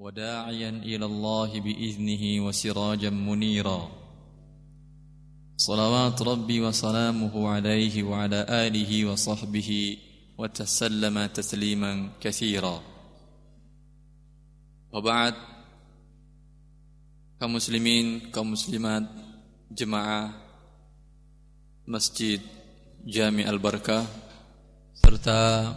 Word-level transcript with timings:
وداعيا 0.00 0.70
إلى 0.70 1.04
الله 1.04 1.60
بإذنه 1.60 2.46
وسراجا 2.46 3.10
منيرا 3.10 3.80
صلوات 5.56 6.22
ربي 6.22 6.60
وسلامه 6.60 7.34
عليه 7.48 8.02
وعلى 8.02 8.40
آله 8.48 8.90
وصحبه 9.12 9.70
وتسلم 10.38 11.26
تسليما 11.26 11.92
كثيرا 12.20 12.76
وبعد 14.92 15.34
كمسلمين 17.40 18.20
كمسلمات 18.32 19.06
جماعة 19.72 20.22
مسجد 21.88 22.40
جامع 23.06 23.44
البركة 23.50 24.06
serta 25.00 25.72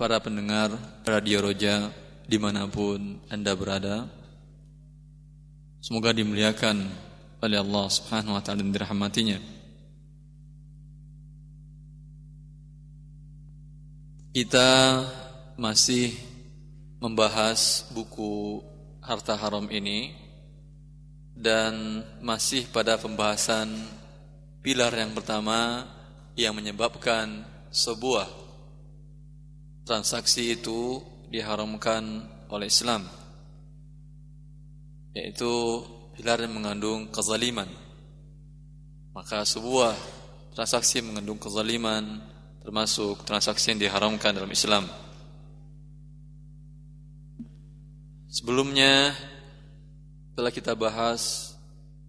para 0.00 0.16
pendengar 0.24 0.72
Radio 1.04 1.44
Roja 1.44 1.92
di 2.25 2.37
mana 2.41 2.65
pun 2.65 3.21
anda 3.29 3.53
berada 3.53 4.09
semoga 5.77 6.09
dimuliakan 6.09 6.89
oleh 7.45 7.61
Allah 7.61 7.85
subhanahu 7.93 8.33
wa 8.33 8.41
ta'ala 8.41 8.65
dan 8.65 8.73
dirahmatinya. 8.73 9.37
Kita 14.33 14.71
masih 15.55 16.11
membahas 16.97 17.87
buku 17.93 18.59
harta 18.99 19.37
haram 19.37 19.69
ini 19.69 20.11
dan 21.37 22.03
masih 22.19 22.65
pada 22.73 22.97
pembahasan 22.97 23.69
pilar 24.65 24.91
yang 24.91 25.13
pertama 25.13 25.85
yang 26.33 26.57
menyebabkan 26.57 27.45
sebuah 27.69 28.27
transaksi 29.85 30.57
itu 30.57 30.99
diharamkan 31.31 32.25
oleh 32.49 32.67
Islam 32.67 33.05
yaitu 35.15 35.79
pilar 36.19 36.43
yang 36.43 36.59
mengandung 36.59 37.07
kezaliman. 37.07 37.71
Maka 39.15 39.47
sebuah 39.47 39.95
transaksi 40.51 40.99
mengandung 40.99 41.39
kezaliman 41.39 42.19
termasuk 42.59 43.23
transaksi 43.23 43.71
yang 43.71 43.79
diharamkan 43.79 44.35
dalam 44.35 44.51
Islam. 44.51 44.83
Sebelumnya 48.27 49.15
telah 50.35 50.51
kita 50.51 50.75
bahas 50.75 51.55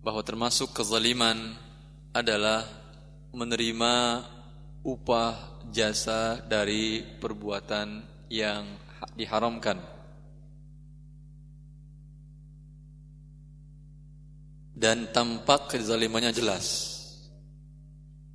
bahwa 0.03 0.19
termasuk 0.27 0.75
kezaliman 0.75 1.55
adalah 2.11 2.67
menerima 3.31 4.27
upah 4.83 5.63
jasa 5.71 6.43
dari 6.43 7.07
perbuatan 7.23 8.03
yang 8.27 8.67
diharamkan. 9.17 9.81
Dan 14.77 15.09
tampak 15.09 15.73
kezalimannya 15.73 16.37
jelas. 16.37 16.93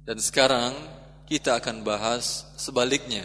Dan 0.01 0.17
sekarang 0.17 0.73
kita 1.29 1.61
akan 1.61 1.85
bahas 1.85 2.49
sebaliknya. 2.57 3.23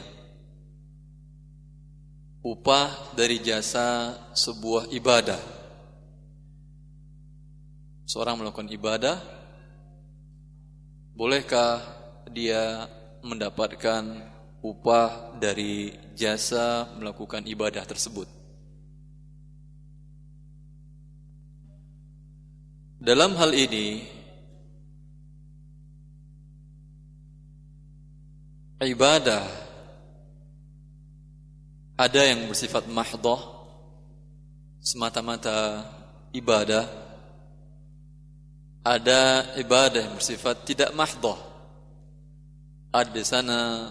Upah 2.45 3.17
dari 3.17 3.41
jasa 3.41 4.15
sebuah 4.37 4.93
ibadah. 4.93 5.41
Seorang 8.07 8.39
melakukan 8.39 8.71
ibadah, 8.71 9.19
bolehkah 11.17 11.83
dia 12.31 12.87
mendapatkan 13.25 14.36
upah 14.67 15.39
dari 15.39 15.95
jasa 16.19 16.91
melakukan 16.99 17.47
ibadah 17.47 17.87
tersebut. 17.87 18.27
Dalam 22.99 23.39
hal 23.39 23.55
ini 23.55 24.03
ibadah 28.83 29.47
ada 31.95 32.21
yang 32.27 32.51
bersifat 32.51 32.91
mahdoh 32.91 33.39
semata-mata 34.83 35.87
ibadah 36.35 36.85
ada 38.83 39.55
ibadah 39.55 40.11
yang 40.11 40.15
bersifat 40.19 40.67
tidak 40.67 40.91
mahdoh 40.93 41.39
ada 42.91 43.11
di 43.13 43.25
sana 43.25 43.91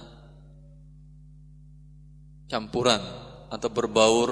campuran 2.45 3.01
atau 3.49 3.69
berbaur 3.69 4.29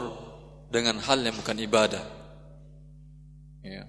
dengan 0.73 0.97
hal 1.01 1.21
yang 1.21 1.37
bukan 1.37 1.57
ibadah. 1.61 2.03
Ya. 3.61 3.85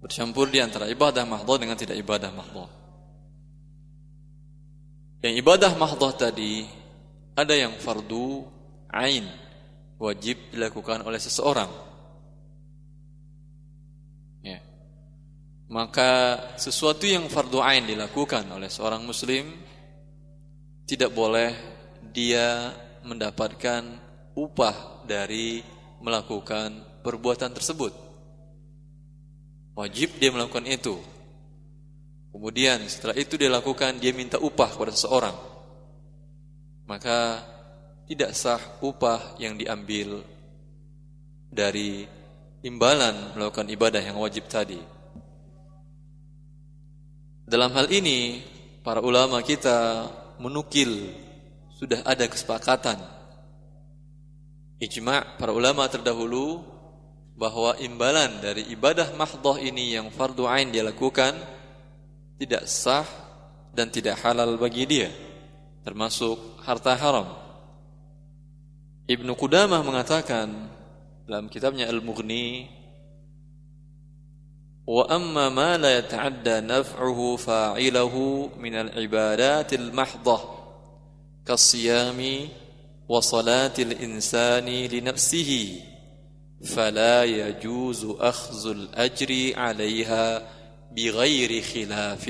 Bercampur 0.00 0.52
di 0.52 0.60
antara 0.60 0.86
ibadah 0.86 1.24
mahdoh 1.24 1.56
dengan 1.56 1.74
tidak 1.74 1.96
ibadah 1.98 2.30
mahdoh. 2.30 2.68
Yang 5.24 5.34
ibadah 5.42 5.72
mahdoh 5.74 6.12
tadi 6.14 6.68
ada 7.34 7.56
yang 7.56 7.74
fardu 7.80 8.46
ain 8.92 9.26
wajib 9.96 10.52
dilakukan 10.52 11.02
oleh 11.02 11.18
seseorang. 11.18 11.68
Ya. 14.44 14.60
Maka 15.72 16.38
sesuatu 16.60 17.08
yang 17.08 17.26
fardu 17.26 17.58
ain 17.58 17.88
dilakukan 17.88 18.46
oleh 18.52 18.70
seorang 18.70 19.02
muslim 19.02 19.48
tidak 20.86 21.10
boleh 21.10 21.50
dia 22.14 22.70
mendapatkan 23.02 23.82
upah 24.38 25.02
dari 25.02 25.60
melakukan 25.98 27.02
perbuatan 27.02 27.50
tersebut. 27.50 27.92
Wajib 29.74 30.16
dia 30.22 30.30
melakukan 30.30 30.64
itu. 30.64 30.96
Kemudian 32.30 32.86
setelah 32.86 33.16
itu 33.18 33.34
dia 33.34 33.50
lakukan, 33.50 33.98
dia 33.98 34.14
minta 34.14 34.38
upah 34.38 34.72
kepada 34.72 34.92
seseorang. 34.94 35.36
Maka 36.86 37.42
tidak 38.06 38.32
sah 38.38 38.62
upah 38.78 39.36
yang 39.42 39.58
diambil 39.58 40.22
dari 41.50 42.06
imbalan 42.62 43.34
melakukan 43.34 43.66
ibadah 43.66 44.02
yang 44.02 44.16
wajib 44.22 44.46
tadi. 44.46 44.78
Dalam 47.46 47.70
hal 47.74 47.90
ini, 47.90 48.42
para 48.82 49.02
ulama 49.02 49.42
kita 49.42 50.10
menukil. 50.42 51.12
Sudah 51.76 52.00
ada 52.08 52.24
kesepakatan. 52.24 52.96
Ijma' 54.80 55.40
para 55.40 55.52
ulama 55.52 55.84
terdahulu 55.88 56.64
bahwa 57.36 57.76
imbalan 57.80 58.40
dari 58.40 58.64
ibadah 58.72 59.12
mahdoh 59.12 59.60
ini 59.60 59.92
yang 59.96 60.08
fardu 60.08 60.48
ain 60.48 60.72
dia 60.72 60.80
lakukan 60.80 61.36
tidak 62.40 62.64
sah 62.64 63.04
dan 63.76 63.92
tidak 63.92 64.16
halal 64.24 64.56
bagi 64.56 64.88
dia 64.88 65.12
termasuk 65.86 66.58
harta 66.66 66.98
haram. 66.98 67.30
Ibnu 69.06 69.38
Qudamah 69.38 69.86
mengatakan 69.86 70.50
dalam 71.22 71.46
kitabnya 71.46 71.86
Al-Mughni 71.86 72.66
وأما 74.86 75.48
ما 75.48 75.76
لا 75.76 75.98
يتعدى 75.98 76.60
نفعه 76.60 77.36
فاعله 77.36 78.14
من 78.58 78.74
العبادات 78.74 79.74
المحضة 79.74 80.40
كالصيام 81.46 82.48
وصلاة 83.08 83.72
الإنسان 83.78 84.66
لنفسه 84.66 85.80
فلا 86.64 87.24
يجوز 87.24 88.04
أخذ 88.04 88.70
الأجر 88.70 89.52
عليها 89.58 90.42
بغير 90.92 91.62
خلاف. 91.62 92.24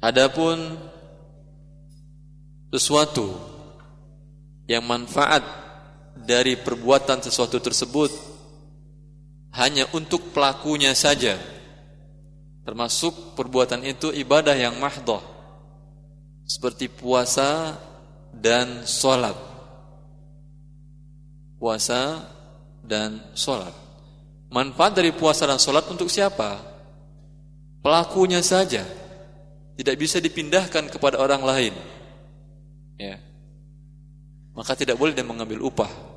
Adapun 0.00 0.80
sesuatu 2.72 3.36
yang 4.64 4.80
manfaat 4.88 5.44
dari 6.30 6.54
perbuatan 6.54 7.18
sesuatu 7.26 7.58
tersebut 7.58 8.14
hanya 9.58 9.90
untuk 9.90 10.30
pelakunya 10.30 10.94
saja. 10.94 11.34
Termasuk 12.62 13.34
perbuatan 13.34 13.82
itu 13.82 14.14
ibadah 14.14 14.54
yang 14.54 14.78
mahdoh 14.78 15.18
seperti 16.46 16.86
puasa 16.86 17.74
dan 18.30 18.86
sholat. 18.86 19.34
Puasa 21.58 22.22
dan 22.86 23.34
sholat. 23.34 23.74
Manfaat 24.54 25.02
dari 25.02 25.10
puasa 25.10 25.50
dan 25.50 25.58
sholat 25.58 25.82
untuk 25.90 26.06
siapa? 26.06 26.70
pelakunya 27.80 28.44
saja. 28.44 28.84
Tidak 29.74 29.96
bisa 29.96 30.20
dipindahkan 30.20 30.92
kepada 30.92 31.16
orang 31.16 31.40
lain. 31.40 31.74
Ya. 33.00 33.16
Maka 34.52 34.76
tidak 34.76 35.00
boleh 35.00 35.16
dia 35.16 35.24
mengambil 35.24 35.64
upah 35.64 36.09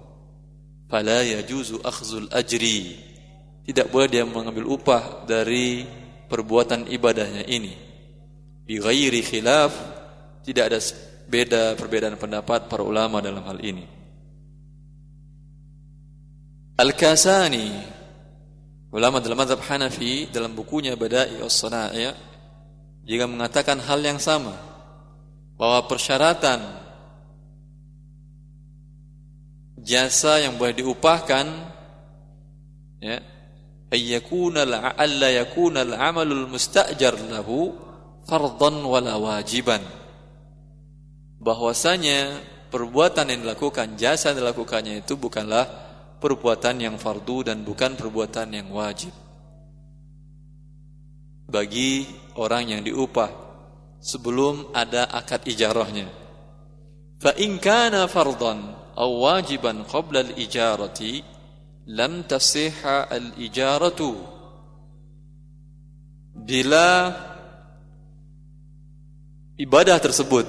fala 0.93 1.25
yajuzu 1.25 1.81
akhzul 1.81 2.29
ajri. 2.29 3.01
Tidak 3.65 3.89
boleh 3.89 4.13
dia 4.13 4.21
mengambil 4.21 4.69
upah 4.69 5.25
dari 5.25 5.81
perbuatan 6.29 6.85
ibadahnya 6.85 7.49
ini. 7.49 7.73
Bi 8.61 8.77
ghairi 8.77 9.25
khilaf 9.25 9.73
tidak 10.45 10.69
ada 10.69 10.79
beda 11.25 11.63
perbedaan 11.73 12.13
pendapat 12.21 12.69
para 12.69 12.85
ulama 12.85 13.17
dalam 13.25 13.41
hal 13.41 13.57
ini. 13.65 13.89
Al-Kasani 16.77 17.69
ulama 18.93 19.17
dalam 19.17 19.39
mazhab 19.39 19.63
Hanafi 19.65 20.29
dalam 20.29 20.53
bukunya 20.53 20.93
Bada'i 20.93 21.41
as-Sana'i 21.41 22.13
juga 23.07 23.25
mengatakan 23.25 23.81
hal 23.81 23.97
yang 24.03 24.21
sama. 24.21 24.53
Bahwa 25.57 25.85
persyaratan 25.87 26.82
jasa 29.83 30.39
yang 30.39 30.55
boleh 30.55 30.73
diupahkan 30.79 31.45
ya 33.03 33.19
ayyakuna 33.91 34.63
alla 34.95 35.29
yakuna 35.29 35.85
al-amalul 35.85 36.49
mustajar 36.49 37.13
lahu 37.29 37.75
fardhan 38.25 38.81
wala 38.81 39.19
wajiban. 39.19 39.83
Bahwasanya 41.43 42.39
perbuatan 42.71 43.29
yang 43.29 43.39
dilakukan 43.43 43.99
jasa 43.99 44.31
yang 44.31 44.47
dilakukannya 44.47 45.03
itu 45.03 45.19
bukanlah 45.19 45.67
perbuatan 46.23 46.79
yang 46.79 46.95
fardu 46.95 47.51
dan 47.51 47.67
bukan 47.67 47.99
perbuatan 47.99 48.47
yang 48.55 48.71
wajib. 48.71 49.11
Bagi 51.51 52.07
orang 52.39 52.71
yang 52.71 52.81
diupah 52.81 53.29
sebelum 53.99 54.71
ada 54.71 55.05
akad 55.11 55.43
ijarahnya. 55.45 56.07
Fa 57.19 57.35
in 57.37 57.59
kana 57.59 58.07
aw 58.93 59.09
wajiban 59.09 59.85
qabla 59.89 60.21
al-ijarati 60.21 61.25
lam 61.89 62.23
tasihha 62.23 63.09
bila 66.33 66.87
ibadah 69.57 69.97
tersebut. 70.01 70.45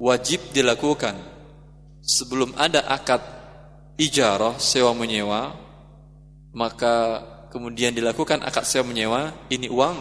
Wajib 0.00 0.56
dilakukan 0.56 1.12
sebelum 2.00 2.56
ada 2.56 2.80
akad 2.88 3.20
ijarah 4.00 4.56
sewa 4.56 4.96
menyewa. 4.96 5.52
Maka 6.56 7.20
kemudian 7.52 7.92
dilakukan 7.92 8.40
akad 8.40 8.64
sewa 8.64 8.88
menyewa 8.88 9.36
ini 9.52 9.68
uang. 9.68 9.98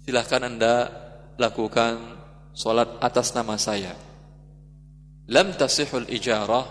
Silahkan 0.00 0.48
anda 0.48 0.88
lakukan 1.36 2.00
solat 2.56 2.88
atas 3.04 3.36
nama 3.36 3.60
saya 3.60 4.09
lam 5.30 5.54
tasihul 5.54 6.10
ijarah 6.10 6.66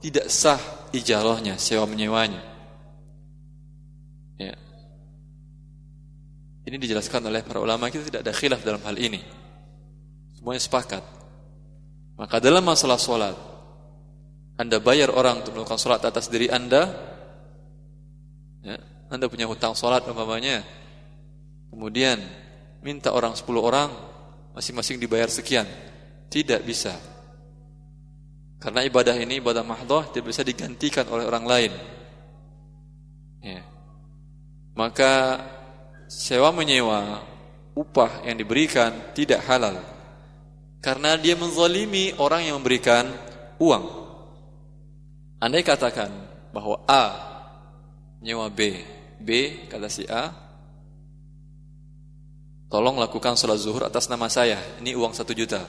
tidak 0.00 0.26
sah 0.32 0.60
ijarahnya 0.96 1.60
sewa 1.60 1.84
menyewanya 1.84 2.40
ya. 4.40 4.56
ini 6.64 6.76
dijelaskan 6.80 7.28
oleh 7.28 7.44
para 7.44 7.60
ulama 7.60 7.92
kita 7.92 8.08
tidak 8.08 8.20
ada 8.24 8.32
khilaf 8.32 8.64
dalam 8.64 8.80
hal 8.82 8.96
ini 8.96 9.20
semuanya 10.34 10.62
sepakat 10.64 11.18
maka 12.18 12.42
dalam 12.42 12.66
masalah 12.66 12.98
solat, 12.98 13.38
Anda 14.58 14.82
bayar 14.82 15.14
orang 15.14 15.46
untuk 15.46 15.54
melakukan 15.54 15.78
solat 15.78 16.02
atas 16.02 16.26
diri 16.26 16.50
Anda, 16.50 16.90
ya, 18.66 18.74
Anda 19.06 19.30
punya 19.30 19.46
hutang 19.46 19.78
solat 19.78 20.02
umpamanya, 20.02 20.66
kemudian 21.70 22.18
minta 22.82 23.14
orang 23.14 23.38
10 23.38 23.46
orang, 23.62 23.94
masing-masing 24.58 24.98
dibayar 24.98 25.30
sekian. 25.30 25.62
Tidak 26.26 26.58
bisa. 26.66 26.98
Karena 28.58 28.82
ibadah 28.82 29.14
ini, 29.14 29.38
ibadah 29.38 29.62
mahdoh, 29.62 30.02
tidak 30.10 30.34
bisa 30.34 30.42
digantikan 30.42 31.06
oleh 31.08 31.24
orang 31.24 31.46
lain. 31.46 31.72
Ya. 33.42 33.62
Maka 34.74 35.42
sewa 36.10 36.50
menyewa, 36.50 37.22
upah 37.78 38.26
yang 38.26 38.34
diberikan 38.34 39.14
tidak 39.14 39.46
halal 39.46 39.78
karena 40.82 41.14
dia 41.18 41.38
menzalimi 41.38 42.14
orang 42.18 42.50
yang 42.50 42.58
memberikan 42.58 43.06
uang. 43.62 43.84
Andai 45.38 45.62
katakan 45.62 46.10
bahwa 46.50 46.82
A 46.90 47.04
nyewa 48.18 48.50
B, 48.50 48.82
B 49.22 49.30
kata 49.70 49.86
si 49.86 50.02
A, 50.10 50.34
tolong 52.66 52.98
lakukan 52.98 53.38
sholat 53.38 53.58
zuhur 53.62 53.86
atas 53.86 54.10
nama 54.10 54.26
saya, 54.26 54.58
ini 54.82 54.98
uang 54.98 55.14
satu 55.14 55.30
juta. 55.30 55.62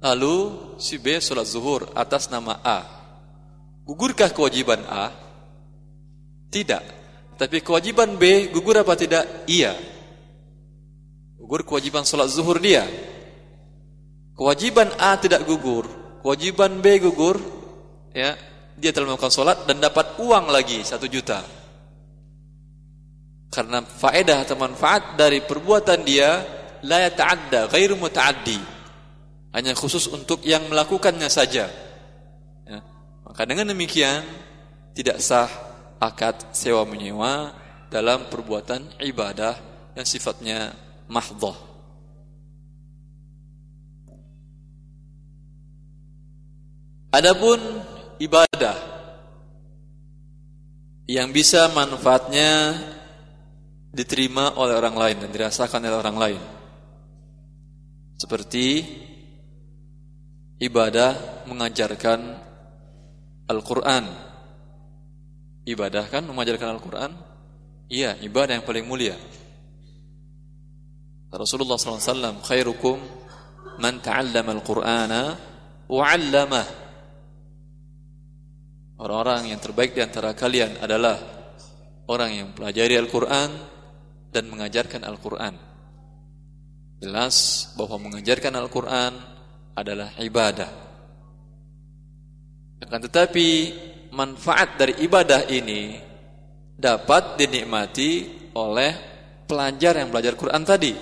Lalu 0.00 0.36
si 0.80 0.96
B 0.96 1.20
sholat 1.20 1.44
zuhur 1.44 1.92
atas 1.92 2.32
nama 2.32 2.56
A. 2.64 2.80
Gugurkah 3.84 4.32
kewajiban 4.32 4.80
A? 4.88 5.12
Tidak. 6.48 6.84
Tapi 7.36 7.60
kewajiban 7.60 8.16
B 8.16 8.48
gugur 8.52 8.80
apa 8.80 8.96
tidak? 8.96 9.48
Iya 9.48 9.90
gugur 11.50 11.66
kewajiban 11.66 12.06
sholat 12.06 12.30
zuhur 12.30 12.62
dia. 12.62 12.86
Kewajiban 14.38 14.86
A 15.02 15.18
tidak 15.18 15.42
gugur, 15.50 15.82
kewajiban 16.22 16.78
B 16.78 17.02
gugur, 17.02 17.42
ya 18.14 18.38
dia 18.78 18.94
telah 18.94 19.10
melakukan 19.10 19.34
sholat 19.34 19.66
dan 19.66 19.82
dapat 19.82 20.14
uang 20.22 20.46
lagi 20.46 20.86
satu 20.86 21.10
juta. 21.10 21.42
Karena 23.50 23.82
faedah 23.82 24.46
atau 24.46 24.54
manfaat 24.54 25.18
dari 25.18 25.42
perbuatan 25.42 26.06
dia 26.06 26.38
la 26.86 27.02
yata'adda, 27.02 27.66
ghairu 27.66 27.98
muta'addi. 27.98 28.79
Hanya 29.50 29.74
khusus 29.74 30.06
untuk 30.06 30.46
yang 30.46 30.66
melakukannya 30.70 31.26
saja. 31.26 31.66
Ya. 32.66 32.80
Maka 33.26 33.42
dengan 33.46 33.70
demikian 33.70 34.22
tidak 34.94 35.18
sah 35.18 35.50
akad 35.98 36.54
sewa 36.54 36.86
menyewa 36.86 37.54
dalam 37.90 38.30
perbuatan 38.30 39.02
ibadah 39.02 39.58
yang 39.98 40.06
sifatnya 40.06 40.70
mahdhah 41.10 41.70
Adapun 47.10 47.58
ibadah 48.22 48.78
yang 51.10 51.34
bisa 51.34 51.66
manfaatnya 51.74 52.78
diterima 53.90 54.54
oleh 54.54 54.78
orang 54.78 54.94
lain 54.94 55.16
dan 55.26 55.30
dirasakan 55.34 55.90
oleh 55.90 55.98
orang 55.98 56.16
lain. 56.22 56.42
Seperti 58.14 58.66
ibadah 60.60 61.42
mengajarkan 61.48 62.20
Al-Qur'an. 63.48 64.04
Ibadah 65.64 66.04
kan 66.06 66.22
mengajarkan 66.28 66.68
Al-Qur'an? 66.76 67.10
Iya, 67.90 68.14
ibadah 68.22 68.60
yang 68.60 68.66
paling 68.68 68.86
mulia. 68.86 69.18
Rasulullah 71.30 71.78
SAW 71.78 72.42
khairukum 72.44 73.00
man 73.80 73.98
ta'allama 73.98 74.50
al-Qur'ana 74.60 75.22
wa 75.90 76.02
'allamah. 76.06 76.66
Orang-orang 79.00 79.56
yang 79.56 79.60
terbaik 79.64 79.96
di 79.96 80.04
antara 80.04 80.36
kalian 80.36 80.76
adalah 80.84 81.16
orang 82.04 82.30
yang 82.36 82.48
pelajari 82.52 83.00
Al-Qur'an 83.00 83.48
dan 84.28 84.44
mengajarkan 84.52 85.02
Al-Qur'an. 85.08 85.54
Jelas 87.00 87.70
bahwa 87.80 87.96
mengajarkan 88.10 88.52
Al-Qur'an 88.60 89.39
adalah 89.80 90.12
ibadah. 90.20 90.70
Akan 92.80 93.00
tetapi 93.04 93.48
manfaat 94.12 94.76
dari 94.80 95.00
ibadah 95.04 95.46
ini 95.48 96.00
dapat 96.74 97.36
dinikmati 97.36 98.10
oleh 98.56 98.92
pelajar 99.44 100.00
yang 100.00 100.08
belajar 100.08 100.34
Quran 100.34 100.62
tadi 100.64 100.94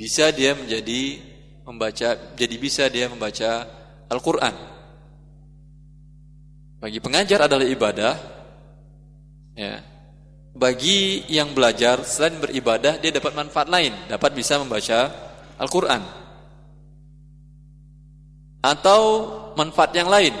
bisa 0.00 0.32
dia 0.32 0.56
menjadi 0.56 1.20
membaca 1.68 2.16
jadi 2.32 2.56
bisa 2.56 2.88
dia 2.88 3.06
membaca 3.06 3.68
Al-Qur'an. 4.10 4.56
Bagi 6.80 6.98
pengajar 6.98 7.44
adalah 7.44 7.68
ibadah. 7.68 8.14
Ya. 9.54 9.84
Bagi 10.50 11.28
yang 11.30 11.54
belajar 11.54 12.02
selain 12.02 12.42
beribadah 12.42 12.98
dia 12.98 13.14
dapat 13.14 13.36
manfaat 13.38 13.70
lain, 13.70 13.94
dapat 14.10 14.34
bisa 14.34 14.58
membaca 14.58 15.12
Al-Qur'an. 15.60 16.02
Atau 18.60 19.00
manfaat 19.56 19.92
yang 19.96 20.12
lain. 20.12 20.36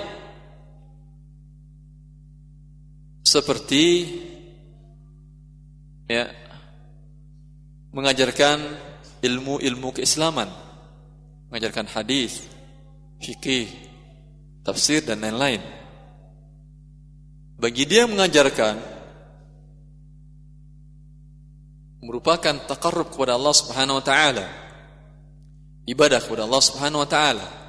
Seperti 3.24 3.84
ya 6.10 6.28
mengajarkan 7.94 8.58
ilmu-ilmu 9.22 9.94
keislaman, 9.94 10.48
mengajarkan 11.48 11.86
hadis, 11.90 12.44
fikih, 13.20 13.70
tafsir 14.64 15.04
dan 15.04 15.20
lain-lain. 15.22 15.62
Bagi 17.60 17.84
dia 17.84 18.08
mengajarkan 18.08 19.00
merupakan 22.00 22.56
takarrub 22.64 23.12
kepada 23.12 23.36
Allah 23.36 23.54
Subhanahu 23.54 24.00
wa 24.00 24.04
taala. 24.04 24.46
Ibadah 25.84 26.18
kepada 26.24 26.48
Allah 26.48 26.62
Subhanahu 26.64 27.04
wa 27.04 27.10
taala. 27.10 27.59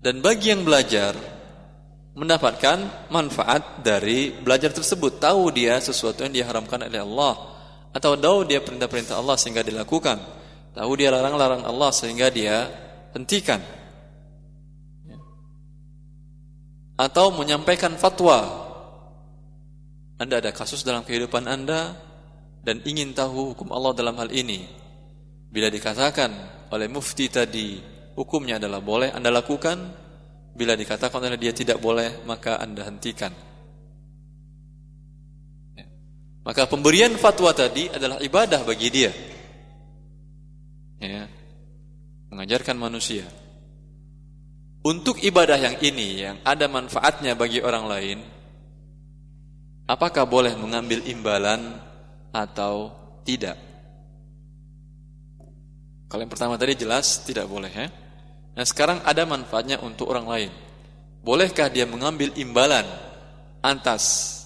Dan 0.00 0.24
bagi 0.24 0.48
yang 0.48 0.64
belajar 0.64 1.12
mendapatkan 2.16 3.08
manfaat 3.12 3.84
dari 3.84 4.32
belajar 4.32 4.72
tersebut, 4.72 5.20
tahu 5.20 5.52
dia 5.52 5.76
sesuatu 5.76 6.24
yang 6.24 6.32
diharamkan 6.32 6.88
oleh 6.88 7.04
Allah 7.04 7.36
atau 7.92 8.16
tahu 8.16 8.48
dia 8.48 8.64
perintah-perintah 8.64 9.20
Allah 9.20 9.36
sehingga 9.36 9.60
dilakukan 9.60 10.40
tahu 10.74 10.90
dia 10.96 11.10
larang-larang 11.10 11.66
Allah 11.66 11.90
sehingga 11.92 12.30
dia 12.30 12.70
hentikan. 13.14 13.60
Atau 17.00 17.32
menyampaikan 17.32 17.96
fatwa. 17.96 18.68
Anda 20.20 20.36
ada 20.36 20.52
kasus 20.52 20.84
dalam 20.84 21.00
kehidupan 21.00 21.48
Anda 21.48 21.96
dan 22.60 22.84
ingin 22.84 23.16
tahu 23.16 23.56
hukum 23.56 23.72
Allah 23.72 23.96
dalam 23.96 24.20
hal 24.20 24.28
ini. 24.28 24.68
Bila 25.48 25.72
dikatakan 25.72 26.30
oleh 26.68 26.86
mufti 26.92 27.32
tadi 27.32 27.80
hukumnya 28.20 28.60
adalah 28.60 28.84
boleh 28.84 29.08
Anda 29.16 29.32
lakukan, 29.32 29.80
bila 30.52 30.76
dikatakan 30.76 31.24
oleh 31.24 31.40
dia 31.40 31.56
tidak 31.56 31.80
boleh 31.80 32.20
maka 32.28 32.60
Anda 32.60 32.84
hentikan. 32.84 33.32
Ya. 35.72 35.88
Maka 36.44 36.68
pemberian 36.68 37.16
fatwa 37.16 37.56
tadi 37.56 37.88
adalah 37.88 38.20
ibadah 38.20 38.60
bagi 38.68 38.88
dia 38.92 39.12
ya, 41.00 41.24
mengajarkan 42.28 42.76
manusia. 42.76 43.24
Untuk 44.80 45.20
ibadah 45.20 45.60
yang 45.60 45.76
ini 45.84 46.08
yang 46.24 46.36
ada 46.40 46.64
manfaatnya 46.64 47.36
bagi 47.36 47.60
orang 47.60 47.84
lain, 47.84 48.18
apakah 49.84 50.24
boleh 50.24 50.56
mengambil 50.56 51.04
imbalan 51.04 51.76
atau 52.32 52.88
tidak? 53.28 53.60
Kalau 56.08 56.24
yang 56.24 56.32
pertama 56.32 56.56
tadi 56.56 56.80
jelas 56.80 57.20
tidak 57.28 57.44
boleh 57.44 57.68
ya. 57.68 57.88
Nah 58.60 58.68
sekarang 58.68 59.00
ada 59.08 59.24
manfaatnya 59.24 59.80
untuk 59.80 60.12
orang 60.12 60.28
lain. 60.28 60.52
Bolehkah 61.24 61.72
dia 61.72 61.88
mengambil 61.88 62.28
imbalan 62.36 62.84
atas 63.64 64.36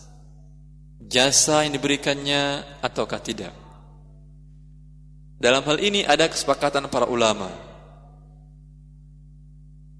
jasa 1.02 1.66
yang 1.66 1.74
diberikannya 1.74 2.62
ataukah 2.78 3.18
tidak? 3.18 3.50
Dalam 5.42 5.66
hal 5.66 5.82
ini 5.82 6.06
ada 6.06 6.30
kesepakatan 6.30 6.86
para 6.94 7.10
ulama. 7.10 7.50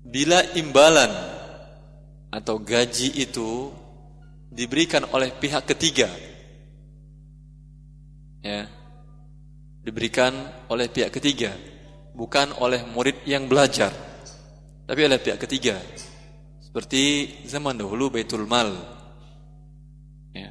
Bila 0.07 0.47
imbalan 0.55 1.11
atau 2.31 2.63
gaji 2.63 3.19
itu 3.19 3.75
diberikan 4.47 5.11
oleh 5.11 5.35
pihak 5.35 5.67
ketiga, 5.75 6.07
ya, 8.47 8.71
diberikan 9.83 10.39
oleh 10.71 10.87
pihak 10.87 11.11
ketiga, 11.11 11.74
bukan 12.15 12.55
oleh 12.63 12.87
murid 12.87 13.27
yang 13.27 13.51
belajar, 13.51 13.91
tapi 14.87 15.01
oleh 15.05 15.19
pihak 15.19 15.43
ketiga. 15.43 15.77
Seperti 16.63 17.31
zaman 17.47 17.79
dahulu 17.79 18.11
Baitul 18.15 18.47
Mal. 18.47 18.71
Ya. 20.35 20.51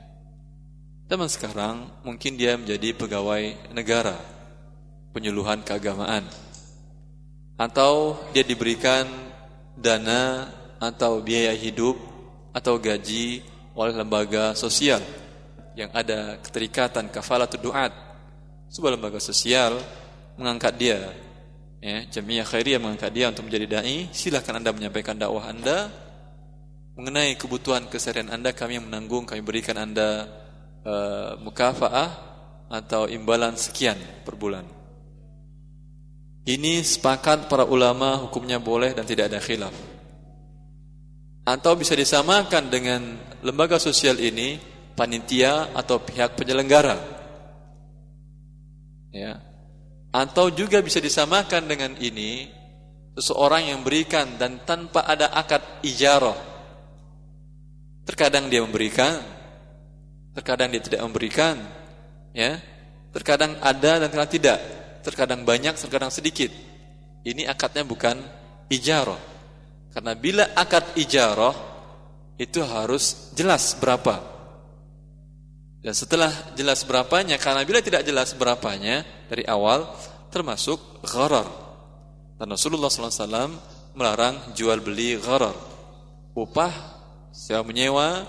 Zaman 1.08 1.28
sekarang 1.32 1.76
mungkin 2.04 2.40
dia 2.40 2.56
menjadi 2.56 2.96
pegawai 2.96 3.74
negara 3.76 4.16
penyuluhan 5.12 5.64
keagamaan 5.64 6.24
atau 7.60 8.18
dia 8.34 8.42
diberikan 8.42 9.06
dana 9.78 10.50
atau 10.82 11.22
biaya 11.22 11.54
hidup 11.54 11.96
atau 12.52 12.82
gaji 12.82 13.46
oleh 13.74 13.94
lembaga 13.94 14.58
sosial 14.58 15.02
yang 15.74 15.90
ada 15.94 16.38
keterikatan 16.42 17.10
kafalatul 17.10 17.70
duat 17.70 17.94
sebuah 18.70 18.98
lembaga 18.98 19.18
sosial 19.22 19.78
mengangkat 20.38 20.74
dia 20.78 21.00
ya 21.84 22.08
jamiah 22.08 22.48
khairiyah 22.48 22.80
mengangkat 22.80 23.12
dia 23.12 23.28
untuk 23.28 23.52
menjadi 23.52 23.84
dai 23.84 24.08
silahkan 24.16 24.56
Anda 24.56 24.72
menyampaikan 24.72 25.20
dakwah 25.20 25.52
Anda 25.52 25.92
mengenai 26.96 27.36
kebutuhan 27.36 27.92
keseharian 27.92 28.32
Anda 28.32 28.56
kami 28.56 28.80
yang 28.80 28.88
menanggung 28.88 29.28
kami 29.28 29.44
berikan 29.44 29.76
Anda 29.76 30.32
uh, 30.88 31.36
mukafaah 31.44 32.32
atau 32.72 33.12
imbalan 33.12 33.60
sekian 33.60 34.00
per 34.24 34.40
bulan 34.40 34.64
ini 36.44 36.84
sepakat 36.84 37.48
para 37.48 37.64
ulama 37.64 38.20
hukumnya 38.28 38.60
boleh 38.60 38.92
dan 38.92 39.08
tidak 39.08 39.32
ada 39.32 39.40
khilaf. 39.40 39.72
Atau 41.48 41.80
bisa 41.80 41.96
disamakan 41.96 42.68
dengan 42.68 43.16
lembaga 43.40 43.80
sosial 43.80 44.20
ini 44.20 44.60
panitia 44.92 45.72
atau 45.72 46.04
pihak 46.04 46.36
penyelenggara. 46.36 47.00
Ya. 49.16 49.40
Atau 50.14 50.54
juga 50.54 50.78
bisa 50.86 51.02
disamakan 51.02 51.66
dengan 51.66 51.92
ini 51.98 52.46
seseorang 53.18 53.74
yang 53.74 53.82
berikan 53.82 54.38
dan 54.38 54.62
tanpa 54.62 55.10
ada 55.10 55.34
akad 55.34 55.82
ijarah. 55.82 56.38
Terkadang 58.06 58.46
dia 58.52 58.62
memberikan, 58.62 59.18
terkadang 60.38 60.70
dia 60.70 60.82
tidak 60.86 61.02
memberikan, 61.02 61.58
ya. 62.36 62.62
Terkadang 63.10 63.58
ada 63.62 64.02
dan 64.02 64.08
terkadang 64.10 64.34
tidak 64.34 64.60
terkadang 65.04 65.44
banyak, 65.44 65.76
terkadang 65.76 66.10
sedikit. 66.10 66.50
Ini 67.28 67.46
akadnya 67.46 67.84
bukan 67.84 68.18
ijarah. 68.72 69.20
Karena 69.92 70.16
bila 70.18 70.50
akad 70.56 70.96
ijarah 70.98 71.54
itu 72.40 72.64
harus 72.64 73.30
jelas 73.36 73.78
berapa. 73.78 74.33
Dan 75.84 75.92
setelah 75.92 76.32
jelas 76.56 76.88
berapanya, 76.88 77.36
karena 77.36 77.68
bila 77.68 77.84
tidak 77.84 78.08
jelas 78.08 78.32
berapanya 78.32 79.04
dari 79.28 79.44
awal, 79.44 79.84
termasuk 80.32 80.80
gharar. 81.04 81.46
Dan 82.40 82.56
Rasulullah 82.56 82.88
SAW 82.88 83.52
melarang 83.94 84.56
jual 84.56 84.80
beli 84.80 85.20
gharar. 85.20 85.54
Upah, 86.34 86.72
sewa 87.36 87.68
menyewa, 87.68 88.24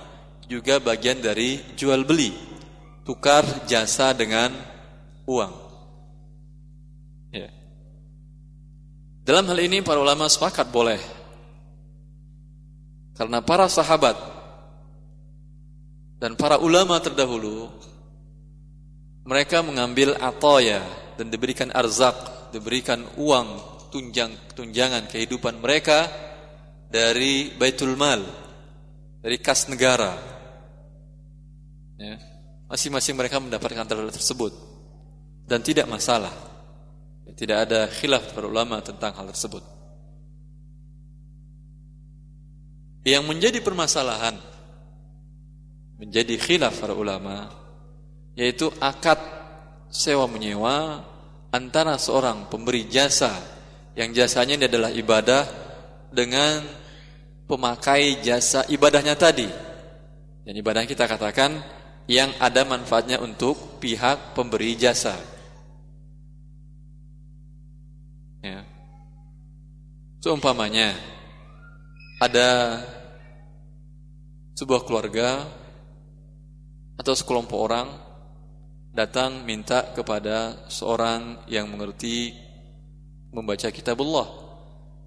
juga 0.50 0.82
bagian 0.82 1.23
dari 1.23 1.62
jual 1.78 2.02
beli. 2.02 2.34
Tukar 3.06 3.46
jasa 3.70 4.11
dengan 4.11 4.50
uang. 5.30 5.64
Dalam 9.25 9.49
hal 9.49 9.56
ini 9.64 9.80
para 9.80 9.96
ulama 10.04 10.28
sepakat 10.28 10.68
boleh. 10.68 11.00
Karena 13.16 13.40
para 13.40 13.64
sahabat 13.73 14.33
dan 16.18 16.38
para 16.38 16.62
ulama 16.62 16.99
terdahulu 17.02 17.68
mereka 19.25 19.64
mengambil 19.64 20.14
atoya 20.21 20.85
dan 21.16 21.33
diberikan 21.33 21.73
arzak, 21.73 22.50
diberikan 22.52 23.02
uang 23.16 23.49
tunjang 23.88 24.35
tunjangan 24.52 25.09
kehidupan 25.09 25.62
mereka 25.62 26.11
dari 26.92 27.50
Baitul 27.56 27.97
Mal, 27.97 28.21
dari 29.25 29.40
kas 29.40 29.66
negara. 29.73 30.12
Ya. 31.97 32.21
Masing-masing 32.68 33.14
mereka 33.14 33.38
mendapatkan 33.38 33.87
hal 33.87 34.12
tersebut 34.12 34.52
dan 35.49 35.62
tidak 35.64 35.88
masalah. 35.88 36.33
Tidak 37.35 37.56
ada 37.56 37.88
khilaf 37.88 38.37
para 38.37 38.47
ulama 38.47 38.78
tentang 38.85 39.16
hal 39.16 39.26
tersebut. 39.33 39.64
Yang 43.04 43.25
menjadi 43.25 43.59
permasalahan 43.64 44.37
menjadi 45.98 46.34
khilaf 46.38 46.82
para 46.82 46.94
ulama 46.94 47.50
yaitu 48.34 48.66
akad 48.82 49.18
sewa 49.94 50.26
menyewa 50.26 51.06
antara 51.54 51.94
seorang 51.94 52.50
pemberi 52.50 52.90
jasa 52.90 53.30
yang 53.94 54.10
jasanya 54.10 54.58
ini 54.58 54.66
adalah 54.66 54.90
ibadah 54.90 55.46
dengan 56.10 56.66
pemakai 57.46 58.18
jasa 58.26 58.66
ibadahnya 58.66 59.14
tadi. 59.14 59.46
Dan 60.44 60.54
ibadah 60.58 60.82
kita 60.82 61.06
katakan 61.06 61.62
yang 62.10 62.34
ada 62.42 62.66
manfaatnya 62.66 63.22
untuk 63.22 63.78
pihak 63.78 64.34
pemberi 64.34 64.74
jasa. 64.74 65.14
Ya. 68.42 68.66
Seumpamanya 70.20 70.92
ada 72.18 72.82
sebuah 74.58 74.84
keluarga 74.84 75.48
atau 76.94 77.12
sekelompok 77.14 77.58
orang 77.58 77.88
datang 78.94 79.42
minta 79.42 79.90
kepada 79.90 80.66
seorang 80.70 81.42
yang 81.50 81.66
mengerti 81.66 82.30
membaca 83.34 83.66
kitab 83.74 83.98
Allah 84.06 84.30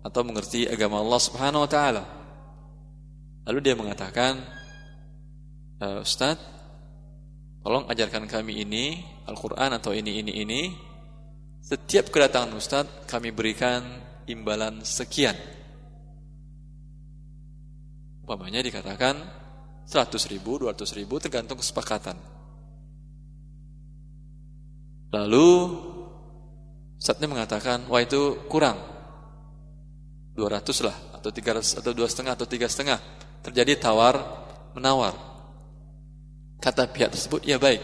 atau 0.03 0.22
mengerti 0.27 0.67
agama 0.67 1.00
Allah 1.00 1.22
Subhanahu 1.24 1.63
wa 1.63 1.70
taala. 1.72 2.03
Lalu 3.48 3.60
dia 3.63 3.75
mengatakan, 3.79 4.44
e, 5.79 6.03
"Ustaz, 6.03 6.36
tolong 7.63 7.88
ajarkan 7.88 8.27
kami 8.27 8.60
ini 8.67 9.00
Al-Qur'an 9.24 9.72
atau 9.72 9.96
ini 9.96 10.20
ini 10.20 10.34
ini 10.44 10.62
setiap 11.67 12.08
kedatangan 12.08 12.56
Ustadz 12.56 13.12
kami 13.12 13.36
berikan 13.36 13.84
imbalan 14.24 14.88
sekian. 14.88 15.36
Umpamanya 18.24 18.63
dikatakan 18.63 19.20
100 19.88 20.32
ribu, 20.32 20.67
200 20.67 21.00
ribu 21.00 21.15
tergantung 21.17 21.58
kesepakatan. 21.58 22.20
Lalu 25.15 25.48
Ustadznya 26.98 27.29
mengatakan, 27.29 27.86
wah 27.88 28.01
itu 28.01 28.50
kurang. 28.50 28.82
200 30.34 30.86
lah, 30.86 30.98
atau 31.13 31.29
300, 31.29 31.77
atau 31.82 31.91
dua 31.94 32.10
setengah, 32.10 32.34
atau 32.34 32.50
tiga 32.50 32.65
setengah. 32.65 32.98
Terjadi 33.46 33.77
tawar 33.77 34.17
menawar. 34.74 35.13
Kata 36.58 36.89
pihak 36.89 37.13
tersebut, 37.13 37.46
ya 37.46 37.62
baik. 37.62 37.82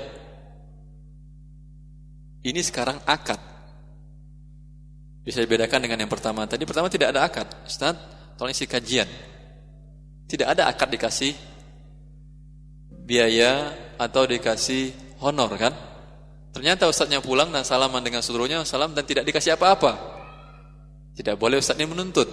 Ini 2.43 2.59
sekarang 2.59 2.99
akad 3.07 3.39
Bisa 5.23 5.39
dibedakan 5.39 5.79
dengan 5.79 6.03
yang 6.03 6.11
pertama. 6.11 6.43
Tadi 6.43 6.67
pertama 6.67 6.91
tidak 6.91 7.15
ada 7.15 7.23
akad. 7.23 7.47
Ustaz, 7.63 7.95
tolong 8.35 8.51
isi 8.51 8.67
kajian. 8.67 9.07
Tidak 10.27 10.43
ada 10.43 10.67
akad 10.67 10.91
dikasih 10.91 11.31
biaya 13.03 13.75
atau 13.99 14.23
dikasih 14.23 14.95
honor 15.19 15.51
kan? 15.59 15.73
Ternyata 16.53 16.85
ustaznya 16.85 17.19
pulang 17.19 17.49
dan 17.49 17.65
salaman 17.65 18.05
dengan 18.05 18.21
seluruhnya 18.21 18.61
salam 18.63 18.93
dan 18.93 19.03
tidak 19.03 19.25
dikasih 19.25 19.57
apa-apa. 19.57 19.97
Tidak 21.17 21.33
boleh 21.37 21.57
ustaznya 21.57 21.89
menuntut. 21.89 22.29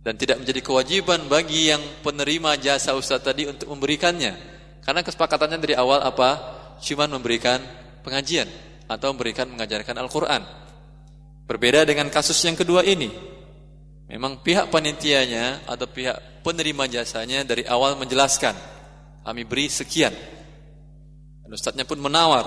Dan 0.00 0.16
tidak 0.16 0.40
menjadi 0.40 0.64
kewajiban 0.64 1.28
bagi 1.28 1.68
yang 1.68 1.82
penerima 2.00 2.56
jasa 2.56 2.96
ustaz 2.96 3.20
tadi 3.20 3.44
untuk 3.44 3.68
memberikannya. 3.68 4.32
Karena 4.80 5.04
kesepakatannya 5.04 5.58
dari 5.60 5.74
awal 5.76 6.00
apa? 6.00 6.40
Cuma 6.80 7.04
memberikan 7.04 7.60
pengajian 8.00 8.48
atau 8.88 9.12
memberikan 9.12 9.50
mengajarkan 9.50 10.00
Al-Quran. 10.00 10.42
Berbeda 11.44 11.84
dengan 11.84 12.08
kasus 12.08 12.38
yang 12.46 12.56
kedua 12.56 12.86
ini. 12.86 13.10
Memang 14.08 14.40
pihak 14.42 14.72
panitianya 14.72 15.66
atau 15.68 15.86
pihak 15.86 16.42
penerima 16.42 16.86
jasanya 16.90 17.44
dari 17.44 17.66
awal 17.66 17.94
menjelaskan. 18.00 18.79
Kami 19.20 19.42
beri 19.44 19.66
sekian. 19.68 20.12
Dan 21.44 21.50
ustadznya 21.52 21.84
pun 21.84 22.00
menawar. 22.00 22.46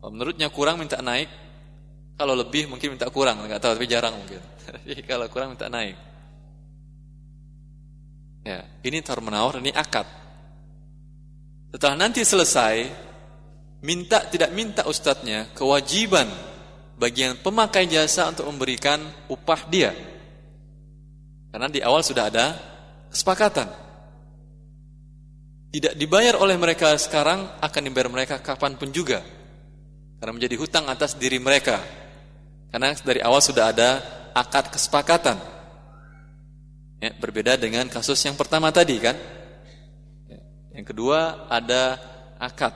Kalau 0.00 0.10
menurutnya 0.12 0.48
kurang 0.48 0.80
minta 0.80 1.00
naik. 1.02 1.28
Kalau 2.16 2.32
lebih 2.32 2.70
mungkin 2.70 2.96
minta 2.96 3.10
kurang. 3.12 3.44
Enggak 3.44 3.60
tahu 3.60 3.76
tapi 3.76 3.86
jarang 3.90 4.16
mungkin. 4.16 4.40
Tapi 4.66 5.04
kalau 5.06 5.26
kurang 5.28 5.54
minta 5.54 5.68
naik. 5.70 5.94
Ya, 8.46 8.62
ini 8.86 9.02
tar 9.02 9.18
menawar, 9.18 9.58
ini 9.58 9.74
akad. 9.74 10.06
Setelah 11.74 11.98
nanti 11.98 12.22
selesai, 12.22 12.86
minta 13.82 14.22
tidak 14.30 14.54
minta 14.54 14.86
ustadznya 14.86 15.50
kewajiban 15.50 16.30
bagian 16.94 17.36
pemakai 17.42 17.90
jasa 17.90 18.30
untuk 18.30 18.46
memberikan 18.48 19.02
upah 19.28 19.66
dia. 19.66 19.92
Karena 21.50 21.66
di 21.66 21.82
awal 21.82 22.06
sudah 22.06 22.30
ada 22.30 22.46
kesepakatan. 23.10 23.85
Tidak 25.76 25.92
dibayar 25.92 26.40
oleh 26.40 26.56
mereka 26.56 26.96
sekarang, 26.96 27.60
akan 27.60 27.82
dibayar 27.84 28.08
mereka 28.08 28.40
kapan 28.40 28.80
pun 28.80 28.88
juga. 28.88 29.20
Karena 30.16 30.32
menjadi 30.32 30.56
hutang 30.56 30.88
atas 30.88 31.12
diri 31.20 31.36
mereka. 31.36 31.84
Karena 32.72 32.96
dari 32.96 33.20
awal 33.20 33.44
sudah 33.44 33.76
ada 33.76 34.00
akad 34.32 34.72
kesepakatan. 34.72 35.36
Ya, 36.96 37.12
berbeda 37.20 37.60
dengan 37.60 37.92
kasus 37.92 38.16
yang 38.24 38.40
pertama 38.40 38.72
tadi 38.72 38.96
kan. 38.96 39.20
Ya, 40.24 40.40
yang 40.80 40.86
kedua 40.88 41.44
ada 41.52 42.00
akad. 42.40 42.72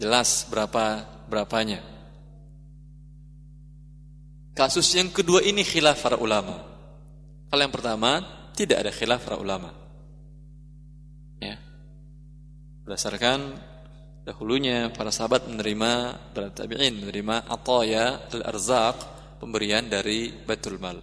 Jelas 0.00 0.48
berapa 0.48 1.04
berapanya. 1.28 1.84
Kasus 4.56 4.88
yang 4.96 5.12
kedua 5.12 5.44
ini 5.44 5.60
khilaf 5.60 6.00
para 6.00 6.16
ulama. 6.16 6.64
Kalau 7.52 7.60
yang 7.60 7.76
pertama 7.76 8.24
tidak 8.56 8.88
ada 8.88 8.92
khilaf 8.94 9.20
para 9.20 9.36
ulama. 9.36 9.83
Berdasarkan 12.84 13.56
dahulunya 14.28 14.92
para 14.92 15.08
sahabat 15.08 15.48
menerima 15.48 15.92
para 16.36 16.52
tabi'in 16.52 17.00
menerima 17.00 17.48
ataya 17.48 18.28
al-arzaq 18.28 18.96
pemberian 19.40 19.88
dari 19.88 20.28
Baitul 20.32 20.76
Mal. 20.76 21.00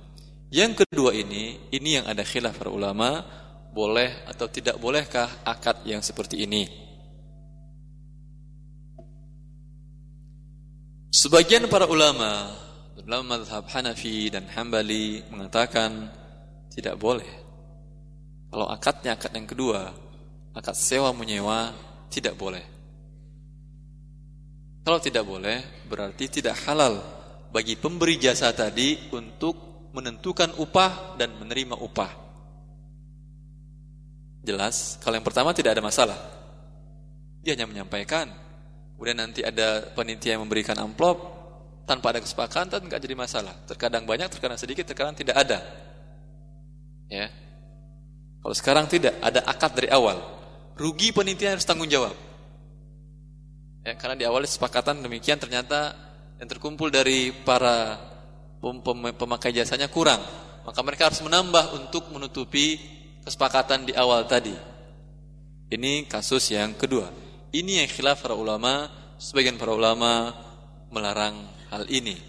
Yang 0.53 0.85
kedua 0.85 1.09
ini, 1.17 1.57
ini 1.73 1.97
yang 1.97 2.05
ada 2.05 2.21
khilaf 2.21 2.61
para 2.61 2.69
ulama, 2.69 3.25
boleh 3.73 4.27
atau 4.27 4.45
tidak 4.51 4.77
bolehkah 4.77 5.41
akad 5.47 5.81
yang 5.87 6.03
seperti 6.03 6.43
ini? 6.43 6.69
Sebagian 11.09 11.65
para 11.65 11.89
ulama 11.89 12.51
dalam 12.99 13.25
mazhab 13.25 13.65
Hanafi 13.73 14.29
dan 14.29 14.45
Hambali 14.53 15.23
mengatakan 15.33 16.13
tidak 16.69 16.99
boleh. 17.01 17.27
Kalau 18.51 18.67
akadnya 18.67 19.15
akad 19.15 19.31
yang 19.33 19.47
kedua, 19.47 20.10
akad 20.51 20.75
sewa 20.75 21.15
menyewa 21.15 21.71
tidak 22.11 22.35
boleh. 22.35 22.63
Kalau 24.81 24.97
tidak 24.97 25.23
boleh, 25.23 25.61
berarti 25.85 26.41
tidak 26.41 26.57
halal 26.65 26.99
bagi 27.53 27.77
pemberi 27.77 28.17
jasa 28.17 28.49
tadi 28.49 28.97
untuk 29.13 29.87
menentukan 29.93 30.57
upah 30.57 31.19
dan 31.21 31.37
menerima 31.37 31.77
upah. 31.77 32.11
Jelas, 34.41 34.97
kalau 35.05 35.21
yang 35.21 35.27
pertama 35.27 35.53
tidak 35.53 35.77
ada 35.77 35.83
masalah. 35.85 36.17
Dia 37.45 37.53
hanya 37.53 37.69
menyampaikan. 37.69 38.25
Kemudian 38.97 39.21
nanti 39.21 39.45
ada 39.45 39.85
panitia 39.93 40.33
yang 40.33 40.49
memberikan 40.49 40.73
amplop, 40.81 41.29
tanpa 41.85 42.15
ada 42.15 42.21
kesepakatan 42.23 42.81
nggak 42.89 43.01
jadi 43.01 43.13
masalah. 43.13 43.53
Terkadang 43.69 44.09
banyak, 44.09 44.33
terkadang 44.33 44.57
sedikit, 44.57 44.89
terkadang 44.89 45.13
tidak 45.13 45.37
ada. 45.37 45.61
Ya. 47.05 47.29
Kalau 48.41 48.55
sekarang 48.57 48.85
tidak, 48.89 49.13
ada 49.21 49.45
akad 49.45 49.77
dari 49.77 49.93
awal. 49.93 50.40
Rugi 50.77 51.11
penitia 51.11 51.55
harus 51.55 51.67
tanggung 51.67 51.89
jawab. 51.89 52.13
Ya, 53.81 53.97
karena 53.97 54.13
di 54.13 54.25
awal 54.29 54.45
kesepakatan 54.45 55.01
demikian 55.01 55.41
ternyata 55.41 55.97
yang 56.37 56.45
terkumpul 56.49 56.93
dari 56.93 57.33
para 57.33 57.97
pemakai 59.17 59.53
jasanya 59.53 59.89
kurang. 59.89 60.21
Maka 60.61 60.79
mereka 60.85 61.09
harus 61.09 61.21
menambah 61.25 61.73
untuk 61.81 62.13
menutupi 62.13 62.77
kesepakatan 63.25 63.89
di 63.89 63.93
awal 63.97 64.29
tadi. 64.29 64.53
Ini 65.71 66.05
kasus 66.05 66.53
yang 66.53 66.77
kedua. 66.77 67.09
Ini 67.49 67.83
yang 67.83 67.89
khilaf 67.89 68.21
para 68.21 68.37
ulama, 68.37 68.91
sebagian 69.17 69.57
para 69.57 69.73
ulama 69.73 70.35
melarang 70.93 71.47
hal 71.73 71.87
ini. 71.89 72.19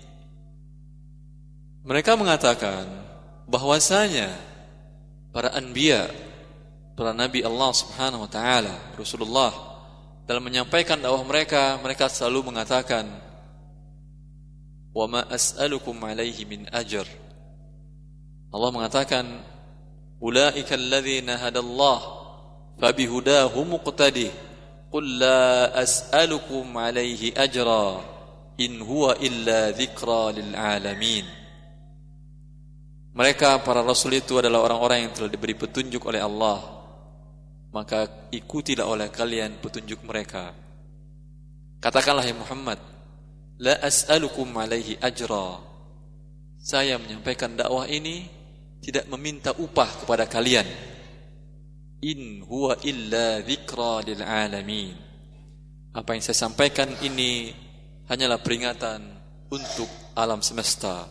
Mereka 1.83 2.15
mengatakan 2.15 2.87
bahwasanya 3.51 4.31
para 5.35 5.51
anbiya, 5.53 6.07
para 6.93 7.17
nabi 7.17 7.41
Allah 7.43 7.71
Subhanahu 7.73 8.25
wa 8.25 8.31
taala, 8.31 8.75
Rasulullah 8.97 9.53
dalam 10.29 10.45
menyampaikan 10.45 11.01
dakwah 11.01 11.25
mereka, 11.27 11.77
mereka 11.83 12.07
selalu 12.07 12.53
mengatakan 12.53 13.09
wa 14.93 15.07
ma 15.09 15.21
as'alukum 15.27 15.97
alaihi 16.05 16.45
min 16.45 16.69
ajr. 16.69 17.05
Allah 18.53 18.71
mengatakan 18.71 19.25
ulaika 20.21 20.77
alladzina 20.77 21.41
hadallah 21.41 21.99
fabihudahu 22.77 23.65
muqtadi 23.65 24.29
qul 24.93 25.05
la 25.19 25.73
as'alukum 25.73 26.69
alaihi 26.77 27.33
ajra 27.33 28.05
in 28.61 28.85
huwa 28.85 29.17
illa 29.19 29.73
dzikra 29.73 30.37
lil 30.37 30.53
alamin 30.53 31.25
mereka 33.17 33.61
para 33.65 33.81
rasul 33.81 34.13
itu 34.17 34.37
adalah 34.37 34.65
orang-orang 34.69 35.09
yang 35.09 35.13
telah 35.17 35.33
diberi 35.33 35.57
petunjuk 35.57 36.05
oleh 36.05 36.21
Allah 36.21 36.82
maka 37.73 38.29
ikutilah 38.29 38.85
oleh 38.85 39.09
kalian 39.09 39.57
petunjuk 39.59 40.05
mereka. 40.05 40.53
Katakanlah 41.81 42.23
ya 42.23 42.37
Muhammad 42.37 42.79
la 43.59 43.81
as'alukum 43.81 44.53
alaihi 44.55 45.01
ajra. 45.01 45.59
Saya 46.63 47.01
menyampaikan 47.01 47.59
dakwah 47.59 47.91
ini 47.91 48.29
tidak 48.85 49.11
meminta 49.11 49.51
upah 49.57 50.05
kepada 50.05 50.31
kalian. 50.31 50.69
In 52.03 52.43
huwa 52.47 52.79
illa 52.87 53.43
dzikra 53.43 54.03
lil 54.07 54.23
alamin. 54.23 54.95
Apa 55.95 56.15
yang 56.15 56.23
saya 56.23 56.39
sampaikan 56.39 56.91
ini 57.03 57.51
hanyalah 58.07 58.39
peringatan 58.43 59.01
untuk 59.51 59.87
alam 60.15 60.43
semesta. 60.43 61.07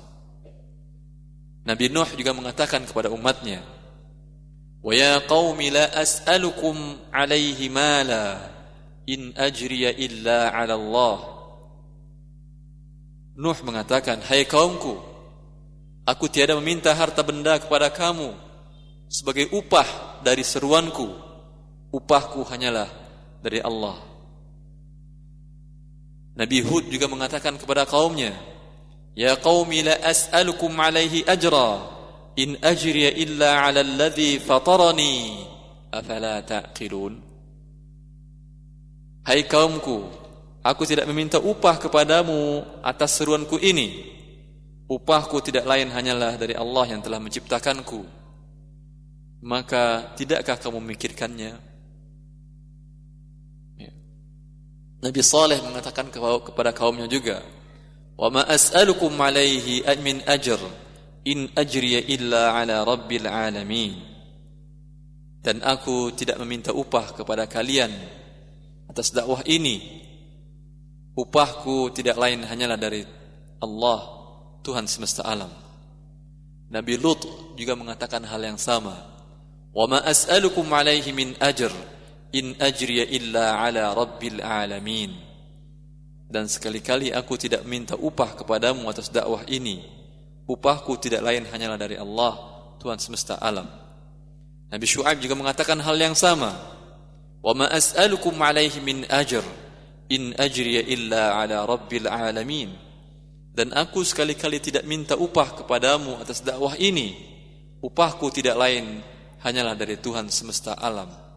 Nabi 1.61 1.93
Nuh 1.93 2.09
juga 2.17 2.33
mengatakan 2.33 2.83
kepada 2.89 3.13
umatnya, 3.13 3.61
"Wa 4.81 4.93
ya 4.97 5.21
qaumi 5.29 5.69
la 5.69 5.93
as'alukum 5.93 6.97
'alaihi 7.13 7.69
mala 7.69 8.49
in 9.05 9.29
ajriya 9.37 9.93
illa 9.93 10.49
'ala 10.49 10.73
Allah." 10.73 11.17
Nuh 13.37 13.57
mengatakan, 13.61 14.25
"Hai 14.25 14.43
kaumku, 14.49 14.97
aku 16.03 16.25
tiada 16.27 16.57
meminta 16.57 16.91
harta 16.97 17.21
benda 17.21 17.61
kepada 17.61 17.93
kamu 17.93 18.33
sebagai 19.05 19.53
upah 19.53 20.21
dari 20.25 20.41
seruanku. 20.41 21.09
Upahku 21.93 22.41
hanyalah 22.49 22.89
dari 23.45 23.61
Allah." 23.61 24.01
Nabi 26.31 26.63
Hud 26.63 26.89
juga 26.89 27.05
mengatakan 27.05 27.59
kepada 27.59 27.85
kaumnya, 27.85 28.33
"Ya 29.13 29.37
qaumi 29.37 29.85
la 29.85 29.99
as'alukum 30.01 30.73
'alaihi 30.73 31.21
ajra, 31.27 32.00
in 32.37 32.59
ajriya 32.61 33.15
illa 33.15 33.65
'ala 33.65 33.81
alladhi 33.83 34.39
fatarani, 34.39 35.43
afala 35.91 36.39
ta'qilun?" 36.45 37.13
Hai 39.21 39.45
kaumku, 39.45 40.09
aku 40.65 40.83
tidak 40.89 41.05
meminta 41.05 41.37
upah 41.37 41.77
kepadamu 41.77 42.65
atas 42.81 43.21
seruanku 43.21 43.61
ini. 43.61 44.09
Upahku 44.89 45.39
tidak 45.39 45.63
lain 45.63 45.87
hanyalah 45.93 46.35
dari 46.35 46.57
Allah 46.57 46.85
yang 46.89 46.99
telah 46.99 47.21
menciptakanku. 47.21 48.01
Maka 49.45 50.13
tidakkah 50.17 50.57
kamu 50.59 50.83
memikirkannya? 50.83 51.71
Nabi 55.01 55.21
Saleh 55.25 55.57
mengatakan 55.65 56.13
kepada 56.13 56.69
kaumnya 56.69 57.09
juga, 57.09 57.41
Wa 58.13 58.29
ma 58.29 58.45
as'alukum 58.45 59.09
alaihi 59.17 59.81
min 60.05 60.21
ajr 60.29 60.61
in 61.25 61.49
ajriya 61.53 62.05
illa 62.09 62.55
ala 62.57 62.85
rabbil 62.85 63.27
alamin. 63.27 63.93
Dan 65.41 65.61
aku 65.65 66.13
tidak 66.13 66.37
meminta 66.37 66.69
upah 66.69 67.17
kepada 67.17 67.49
kalian 67.49 67.89
atas 68.85 69.09
dakwah 69.09 69.41
ini. 69.49 69.81
Upahku 71.17 71.91
tidak 71.91 72.15
lain 72.15 72.45
hanyalah 72.45 72.77
dari 72.77 73.01
Allah, 73.57 73.99
Tuhan 74.61 74.85
semesta 74.85 75.25
alam. 75.25 75.49
Nabi 76.71 76.95
Lut 77.01 77.25
juga 77.57 77.75
mengatakan 77.75 78.23
hal 78.23 78.41
yang 78.41 78.61
sama. 78.61 78.95
Wa 79.73 79.89
ma 79.89 79.99
as'alukum 80.05 80.65
alaihi 80.71 81.11
min 81.11 81.35
ajr 81.41 81.73
in 82.31 82.55
ajriya 82.61 83.09
illa 83.11 83.59
ala 83.59 83.91
rabbil 83.91 84.39
alamin 84.39 85.31
dan 86.31 86.47
sekali-kali 86.47 87.11
aku 87.11 87.35
tidak 87.35 87.67
minta 87.67 87.99
upah 87.99 88.39
kepadamu 88.39 88.87
atas 88.87 89.11
dakwah 89.11 89.43
ini 89.51 89.83
upahku 90.51 90.99
tidak 90.99 91.23
lain 91.23 91.47
hanyalah 91.47 91.79
dari 91.79 91.95
Allah 91.95 92.35
Tuhan 92.83 92.99
semesta 92.99 93.39
alam. 93.39 93.63
Nabi 94.67 94.85
Shu'aib 94.87 95.23
juga 95.23 95.35
mengatakan 95.39 95.79
hal 95.79 95.95
yang 95.95 96.15
sama. 96.15 96.51
Wa 97.39 97.55
ma 97.55 97.71
as'alukum 97.71 98.35
alaihi 98.35 98.83
min 98.83 99.07
ajr 99.07 99.43
in 100.11 100.35
ajriya 100.35 100.83
illa 100.91 101.39
ala 101.39 101.63
rabbil 101.63 102.07
alamin. 102.11 102.75
Dan 103.51 103.75
aku 103.75 104.03
sekali-kali 104.03 104.63
tidak 104.63 104.83
minta 104.87 105.15
upah 105.15 105.63
kepadamu 105.63 106.19
atas 106.19 106.43
dakwah 106.43 106.75
ini. 106.79 107.15
Upahku 107.83 108.31
tidak 108.31 108.55
lain 108.59 109.03
hanyalah 109.43 109.75
dari 109.75 109.99
Tuhan 109.99 110.27
semesta 110.31 110.75
alam. 110.75 111.31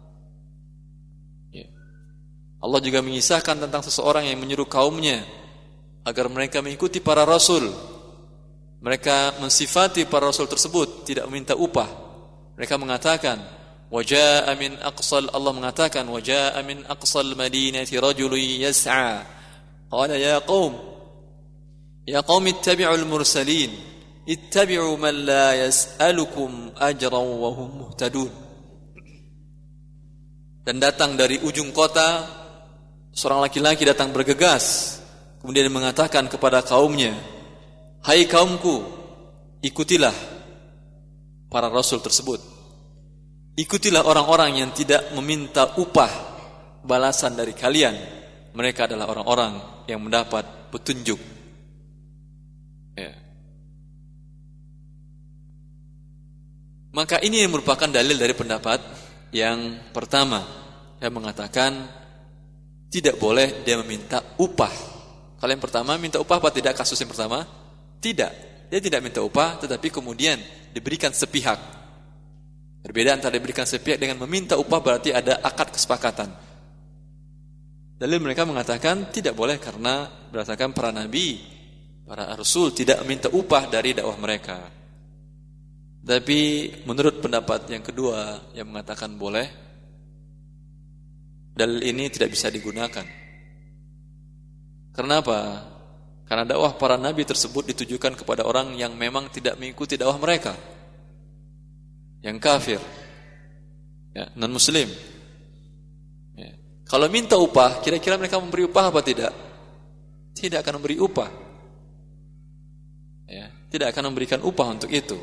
Allah 2.65 2.81
juga 2.81 3.05
mengisahkan 3.05 3.61
tentang 3.61 3.85
seseorang 3.85 4.25
yang 4.25 4.41
menyuruh 4.41 4.65
kaumnya 4.65 5.21
agar 6.01 6.33
mereka 6.33 6.65
mengikuti 6.65 6.97
para 6.97 7.29
rasul. 7.29 7.69
Mereka 8.85 9.41
mensifati 9.41 10.05
para 10.05 10.29
rasul 10.29 10.45
tersebut 10.45 11.09
tidak 11.09 11.25
meminta 11.33 11.57
upah. 11.57 11.89
Mereka 12.61 12.77
mengatakan, 12.77 13.41
"Waja'a 13.89 14.53
min 14.61 14.77
aqsal 14.77 15.33
Allah 15.33 15.53
mengatakan, 15.57 16.05
"Waja'a 16.05 16.61
min 16.61 16.85
aqsal 16.85 17.33
madinati 17.33 17.97
rajulun 17.97 18.61
yas'a." 18.61 19.25
Qala 19.89 20.21
ya 20.21 20.37
qaum, 20.45 20.77
ya 22.05 22.21
qaum 22.21 22.45
ittabi'ul 22.45 23.09
mursalin. 23.09 23.73
Ittabi'u 24.29 25.01
man 25.01 25.17
la 25.25 25.57
yas'alukum 25.65 26.77
ajran 26.77 27.25
wa 27.41 27.49
hum 27.57 27.69
muhtadun. 27.89 28.33
Dan 30.65 30.77
datang 30.77 31.17
dari 31.17 31.41
ujung 31.41 31.73
kota 31.73 32.25
seorang 33.17 33.49
laki-laki 33.49 33.85
datang 33.85 34.13
bergegas 34.17 34.97
kemudian 35.45 35.69
mengatakan 35.69 36.25
kepada 36.25 36.65
kaumnya 36.65 37.13
hai 38.05 38.29
kaumku 38.29 38.85
ikutilah 39.65 40.13
para 41.49 41.73
rasul 41.73 42.05
tersebut 42.05 42.41
ikutilah 43.57 44.05
orang-orang 44.05 44.61
yang 44.61 44.71
tidak 44.77 45.09
meminta 45.17 45.73
upah 45.81 46.13
balasan 46.85 47.33
dari 47.33 47.57
kalian 47.57 47.97
mereka 48.53 48.85
adalah 48.85 49.09
orang-orang 49.09 49.53
yang 49.89 50.05
mendapat 50.05 50.45
petunjuk 50.69 51.17
ya. 52.93 53.13
maka 56.93 57.25
ini 57.25 57.41
merupakan 57.49 57.89
dalil 57.89 58.21
dari 58.21 58.37
pendapat 58.37 58.81
yang 59.33 59.91
pertama 59.91 60.45
yang 61.03 61.11
mengatakan 61.11 62.05
tidak 62.95 63.19
boleh 63.19 63.67
dia 63.67 63.75
meminta 63.83 64.23
upah. 64.39 64.71
Kalau 65.43 65.51
yang 65.51 65.59
pertama 65.59 65.99
minta 65.99 66.23
upah 66.23 66.39
apa 66.39 66.55
tidak 66.55 66.79
kasus 66.79 66.95
yang 67.03 67.11
pertama? 67.11 67.43
Tidak. 68.05 68.33
Dia 68.69 68.81
tidak 68.85 69.01
minta 69.01 69.25
upah 69.25 69.65
tetapi 69.65 69.89
kemudian 69.89 70.37
diberikan 70.77 71.09
sepihak. 71.17 71.57
Berbeda 72.85 73.17
antara 73.17 73.33
diberikan 73.41 73.65
sepihak 73.65 73.97
dengan 73.97 74.21
meminta 74.21 74.61
upah 74.61 74.81
berarti 74.85 75.17
ada 75.17 75.41
akad 75.41 75.73
kesepakatan. 75.73 76.29
Dalil 77.97 78.21
mereka 78.21 78.45
mengatakan 78.45 79.09
tidak 79.09 79.33
boleh 79.33 79.57
karena 79.57 80.05
berdasarkan 80.29 80.77
para 80.77 80.93
nabi, 80.93 81.41
para 82.05 82.29
rasul 82.37 82.77
tidak 82.77 83.01
minta 83.09 83.33
upah 83.33 83.73
dari 83.73 83.97
dakwah 83.97 84.21
mereka. 84.21 84.69
Tapi 86.05 86.69
menurut 86.85 87.25
pendapat 87.25 87.73
yang 87.73 87.81
kedua 87.81 88.53
yang 88.53 88.69
mengatakan 88.69 89.17
boleh, 89.17 89.49
dalil 91.57 91.81
ini 91.81 92.13
tidak 92.13 92.37
bisa 92.37 92.53
digunakan. 92.53 93.09
Kenapa? 94.93 95.73
Karena 96.35 96.51
dakwah 96.51 96.75
para 96.75 96.99
nabi 96.99 97.23
tersebut 97.23 97.63
ditujukan 97.63 98.19
kepada 98.19 98.43
orang 98.43 98.75
yang 98.75 98.91
memang 98.99 99.31
tidak 99.31 99.55
mengikuti 99.55 99.95
dakwah 99.95 100.19
mereka. 100.19 100.59
Yang 102.27 102.43
kafir. 102.43 102.81
Ya, 104.11 104.27
non 104.35 104.51
muslim. 104.51 104.91
Ya. 106.35 106.59
Kalau 106.91 107.07
minta 107.07 107.39
upah, 107.39 107.79
kira-kira 107.87 108.19
mereka 108.19 108.43
memberi 108.43 108.67
upah 108.67 108.91
apa 108.91 108.99
tidak? 109.07 109.31
Tidak 110.35 110.59
akan 110.59 110.83
memberi 110.83 110.99
upah. 110.99 111.31
Ya, 113.31 113.55
tidak 113.71 113.95
akan 113.95 114.11
memberikan 114.11 114.43
upah 114.43 114.75
untuk 114.75 114.91
itu. 114.91 115.15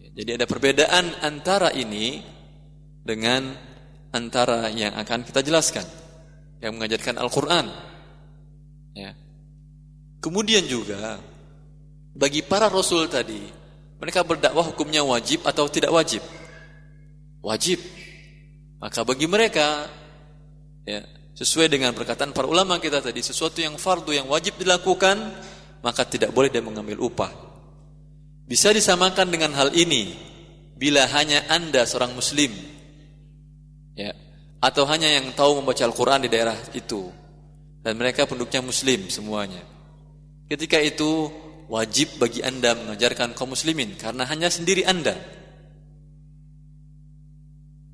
Ya, 0.00 0.08
jadi 0.16 0.40
ada 0.40 0.46
perbedaan 0.48 1.12
antara 1.20 1.76
ini 1.76 2.24
dengan 3.04 3.52
antara 4.16 4.72
yang 4.72 4.96
akan 4.96 5.28
kita 5.28 5.44
jelaskan 5.44 5.84
yang 6.64 6.72
mengajarkan 6.72 7.20
Al-Qur'an. 7.20 7.68
Ya. 8.96 9.27
Kemudian 10.18 10.66
juga 10.66 11.22
bagi 12.14 12.42
para 12.42 12.66
rasul 12.66 13.06
tadi, 13.06 13.38
mereka 14.02 14.26
berdakwah 14.26 14.66
hukumnya 14.74 15.06
wajib 15.06 15.46
atau 15.46 15.70
tidak 15.70 15.94
wajib? 15.94 16.22
Wajib. 17.42 17.78
Maka 18.82 19.02
bagi 19.06 19.26
mereka 19.30 19.86
ya, 20.82 21.02
sesuai 21.38 21.70
dengan 21.70 21.94
perkataan 21.94 22.34
para 22.34 22.50
ulama 22.50 22.82
kita 22.82 22.98
tadi, 22.98 23.22
sesuatu 23.22 23.62
yang 23.62 23.78
fardu 23.78 24.10
yang 24.10 24.26
wajib 24.26 24.58
dilakukan, 24.58 25.18
maka 25.82 26.02
tidak 26.02 26.34
boleh 26.34 26.50
dia 26.50 26.62
mengambil 26.62 26.98
upah. 26.98 27.30
Bisa 28.48 28.74
disamakan 28.74 29.30
dengan 29.30 29.54
hal 29.54 29.70
ini 29.76 30.28
bila 30.78 31.10
hanya 31.10 31.42
Anda 31.50 31.82
seorang 31.82 32.14
muslim 32.14 32.54
ya 33.98 34.14
atau 34.62 34.86
hanya 34.86 35.10
yang 35.10 35.34
tahu 35.34 35.58
membaca 35.58 35.82
Al-Qur'an 35.82 36.22
di 36.22 36.30
daerah 36.30 36.54
itu 36.70 37.10
dan 37.82 37.98
mereka 37.98 38.30
penduduknya 38.30 38.62
muslim 38.62 39.10
semuanya 39.10 39.58
ketika 40.48 40.80
itu 40.80 41.30
wajib 41.68 42.16
bagi 42.16 42.40
Anda 42.40 42.74
mengajarkan 42.74 43.36
kaum 43.36 43.52
muslimin 43.52 43.94
karena 44.00 44.24
hanya 44.26 44.48
sendiri 44.48 44.82
Anda. 44.88 45.14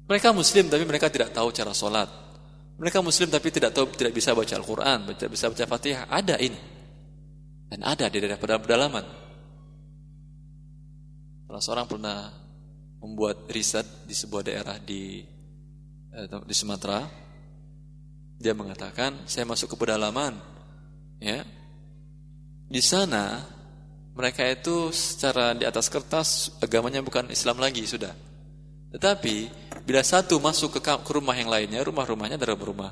Mereka 0.04 0.30
muslim 0.36 0.68
tapi 0.70 0.84
mereka 0.86 1.10
tidak 1.10 1.34
tahu 1.34 1.50
cara 1.50 1.74
sholat. 1.74 2.08
Mereka 2.78 3.02
muslim 3.02 3.30
tapi 3.30 3.50
tidak 3.50 3.74
tahu 3.74 3.90
tidak 3.94 4.14
bisa 4.14 4.34
baca 4.34 4.54
Al-Qur'an 4.54 4.98
tidak 5.14 5.30
bisa 5.34 5.50
baca 5.50 5.64
Fatihah. 5.66 6.06
Ada 6.06 6.36
ini. 6.38 6.60
Dan 7.68 7.80
ada 7.82 8.06
di 8.06 8.18
daerah 8.22 8.38
pedalaman. 8.38 9.06
Salah 11.48 11.62
seorang 11.62 11.86
pernah 11.88 12.18
membuat 13.00 13.48
riset 13.50 14.06
di 14.06 14.14
sebuah 14.14 14.42
daerah 14.44 14.76
di 14.78 15.34
Eh, 16.14 16.30
di 16.30 16.54
Sumatera. 16.54 17.02
Dia 18.38 18.54
mengatakan 18.54 19.26
saya 19.26 19.42
masuk 19.42 19.74
ke 19.74 19.76
pedalaman 19.82 20.38
ya 21.18 21.42
di 22.74 22.82
sana 22.82 23.38
mereka 24.18 24.42
itu 24.50 24.90
secara 24.90 25.54
di 25.54 25.62
atas 25.62 25.86
kertas 25.86 26.58
agamanya 26.58 27.06
bukan 27.06 27.30
Islam 27.30 27.62
lagi 27.62 27.86
sudah. 27.86 28.10
Tetapi 28.90 29.36
bila 29.86 30.02
satu 30.02 30.42
masuk 30.42 30.78
ke, 30.78 30.80
ke 30.82 31.10
rumah 31.14 31.38
yang 31.38 31.46
lainnya 31.46 31.86
rumah-rumahnya 31.86 32.34
adalah 32.34 32.58
rumah 32.58 32.90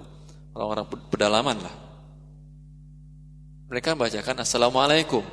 orang-orang 0.55 0.87
pedalaman 1.11 1.59
lah. 1.67 1.75
Mereka 3.75 3.99
membacakan 3.99 4.47
assalamualaikum. 4.47 5.25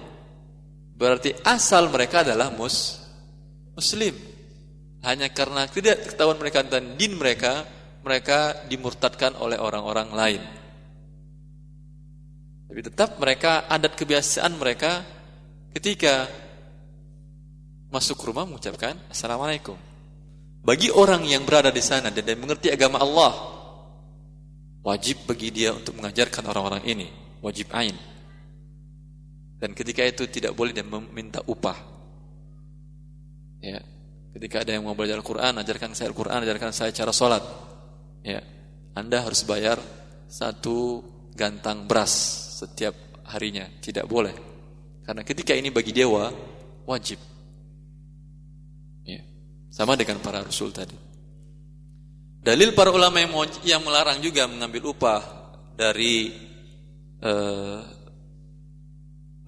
Berarti 0.97 1.37
asal 1.45 1.85
mereka 1.93 2.25
adalah 2.25 2.49
mus 2.49 3.05
muslim. 3.77 4.17
Hanya 5.05 5.29
karena 5.29 5.69
tidak 5.69 6.09
ketahuan 6.09 6.41
mereka 6.41 6.65
dan 6.65 6.97
din 6.97 7.13
mereka 7.21 7.69
mereka 8.01 8.65
dimurtadkan 8.65 9.37
oleh 9.37 9.61
orang-orang 9.61 10.09
lain. 10.09 10.41
Tapi 12.69 12.85
tetap 12.85 13.17
mereka 13.17 13.65
adat 13.65 13.97
kebiasaan 13.97 14.53
mereka 14.53 15.01
ketika 15.73 16.29
masuk 17.89 18.21
rumah 18.29 18.45
mengucapkan 18.45 18.93
assalamualaikum. 19.09 19.73
Bagi 20.61 20.93
orang 20.93 21.25
yang 21.25 21.49
berada 21.49 21.73
di 21.73 21.81
sana 21.81 22.13
dan, 22.13 22.21
dan 22.21 22.37
mengerti 22.37 22.69
agama 22.69 23.01
Allah, 23.01 23.33
wajib 24.85 25.25
bagi 25.25 25.49
dia 25.49 25.73
untuk 25.73 25.97
mengajarkan 25.97 26.45
orang-orang 26.45 26.85
ini, 26.85 27.07
wajib 27.41 27.73
ain. 27.73 27.97
Dan 29.57 29.73
ketika 29.73 30.05
itu 30.05 30.29
tidak 30.29 30.53
boleh 30.53 30.69
dia 30.69 30.85
meminta 30.85 31.41
upah. 31.49 31.79
Ya, 33.65 33.81
ketika 34.37 34.61
ada 34.61 34.77
yang 34.77 34.85
mau 34.85 34.93
belajar 34.93 35.17
Al-Quran, 35.17 35.57
ajarkan 35.57 35.97
saya 35.97 36.13
Al-Quran, 36.13 36.45
ajarkan 36.45 36.69
saya 36.69 36.93
cara 36.93 37.11
sholat 37.11 37.43
ya 38.23 38.39
Anda 38.95 39.23
harus 39.23 39.43
bayar 39.47 39.79
satu 40.29 41.03
gantang 41.33 41.87
beras 41.87 42.48
setiap 42.59 43.23
harinya. 43.31 43.63
Tidak 43.79 44.03
boleh. 44.03 44.35
Karena 45.07 45.23
ketika 45.23 45.55
ini 45.55 45.71
bagi 45.71 45.95
dia 45.95 46.11
wajib. 46.83 47.19
Ya. 49.07 49.23
Sama 49.71 49.95
dengan 49.95 50.19
para 50.19 50.43
rasul 50.43 50.75
tadi. 50.75 50.93
Dalil 52.39 52.71
para 52.75 52.91
ulama 52.91 53.19
yang, 53.19 53.31
yang 53.67 53.81
melarang 53.83 54.19
juga 54.23 54.47
mengambil 54.47 54.91
upah 54.95 55.21
dari 55.75 56.31
uh, 57.23 57.83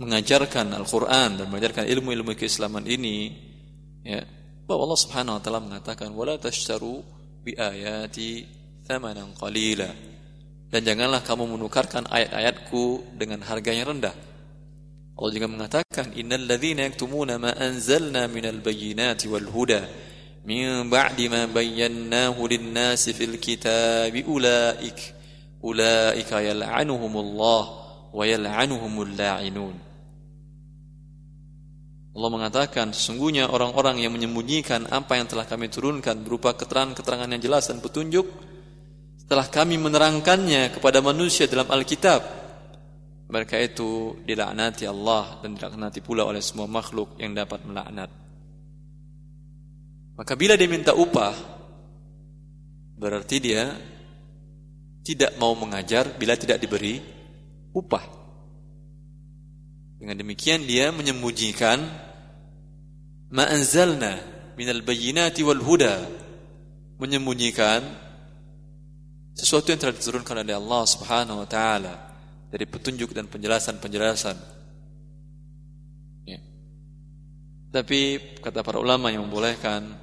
mengajarkan 0.02 0.76
Al-Quran 0.76 1.40
dan 1.40 1.46
mengajarkan 1.48 1.86
ilmu-ilmu 1.88 2.36
keislaman 2.36 2.84
ini 2.90 3.32
ya 4.02 4.26
bahwa 4.66 4.90
Allah 4.90 5.00
Subhanahu 5.00 5.36
wa 5.38 5.42
taala 5.44 5.62
mengatakan 5.62 6.10
wala 6.12 6.42
tashtaru 6.42 7.06
bi 7.46 7.54
ayati 7.54 8.44
thamanan 8.90 9.38
qalila 9.38 10.11
dan 10.72 10.88
janganlah 10.88 11.20
kamu 11.20 11.60
menukarkan 11.60 12.08
ayat-ayatku 12.08 13.12
dengan 13.20 13.44
harga 13.44 13.76
yang 13.76 13.92
rendah. 13.92 14.16
Allah 15.20 15.32
juga 15.36 15.48
mengatakan 15.52 16.16
innal 16.16 16.48
ladzina 16.48 16.88
yaktumuna 16.88 17.36
ma 17.36 17.52
anzalna 17.52 18.32
minal 18.32 18.64
bayyinati 18.64 19.28
wal 19.28 19.46
huda 19.52 19.84
min 20.48 20.88
ba'di 20.88 21.28
ma 21.28 21.46
bayyanahu 21.46 22.48
lin-nasi 22.48 23.12
fil 23.12 23.36
kitabi 23.38 24.24
ulaik 24.26 24.98
ulaika 25.62 26.40
yal'anuhumullah 26.42 27.64
wa 28.16 28.24
yal'anuhumul 28.24 29.12
la'inun. 29.14 29.76
Allah 32.12 32.30
mengatakan 32.32 32.92
sesungguhnya 32.92 33.52
orang-orang 33.52 34.04
yang 34.04 34.12
menyembunyikan 34.12 34.88
apa 34.92 35.16
yang 35.20 35.28
telah 35.32 35.48
kami 35.48 35.72
turunkan 35.72 36.24
berupa 36.24 36.56
keterangan-keterangan 36.56 37.28
yang 37.28 37.40
jelas 37.44 37.72
dan 37.72 37.80
petunjuk 37.80 38.28
setelah 39.32 39.48
kami 39.48 39.80
menerangkannya 39.80 40.76
kepada 40.76 41.00
manusia 41.00 41.48
dalam 41.48 41.72
Alkitab. 41.72 42.20
Mereka 43.32 43.64
itu 43.64 44.20
dilaknati 44.28 44.84
Allah 44.84 45.40
dan 45.40 45.56
dilaknati 45.56 46.04
pula 46.04 46.28
oleh 46.28 46.44
semua 46.44 46.68
makhluk 46.68 47.16
yang 47.16 47.32
dapat 47.32 47.64
melaknat. 47.64 48.12
Maka 50.20 50.36
bila 50.36 50.60
dia 50.60 50.68
minta 50.68 50.92
upah 50.92 51.32
berarti 53.00 53.40
dia 53.40 53.72
tidak 55.00 55.40
mau 55.40 55.56
mengajar 55.56 56.12
bila 56.20 56.36
tidak 56.36 56.60
diberi 56.60 57.00
upah. 57.72 58.04
Dengan 59.96 60.20
demikian 60.20 60.68
dia 60.68 60.92
menyembunyikan 60.92 61.80
ma 63.32 63.48
anzalna 63.48 64.20
minal 64.60 64.84
bayyinati 64.84 65.40
wal 65.48 65.64
huda 65.64 66.04
menyembunyikan 67.00 68.11
sesuatu 69.36 69.72
yang 69.72 69.80
telah 69.80 69.96
diturunkan 69.96 70.44
oleh 70.44 70.56
Allah 70.56 70.84
Subhanahu 70.84 71.42
wa 71.44 71.48
taala 71.48 71.96
dari 72.52 72.68
petunjuk 72.68 73.16
dan 73.16 73.32
penjelasan-penjelasan. 73.32 74.36
Ya. 76.28 76.40
Tapi 77.72 78.20
kata 78.44 78.60
para 78.60 78.78
ulama 78.78 79.08
yang 79.08 79.24
membolehkan 79.24 79.96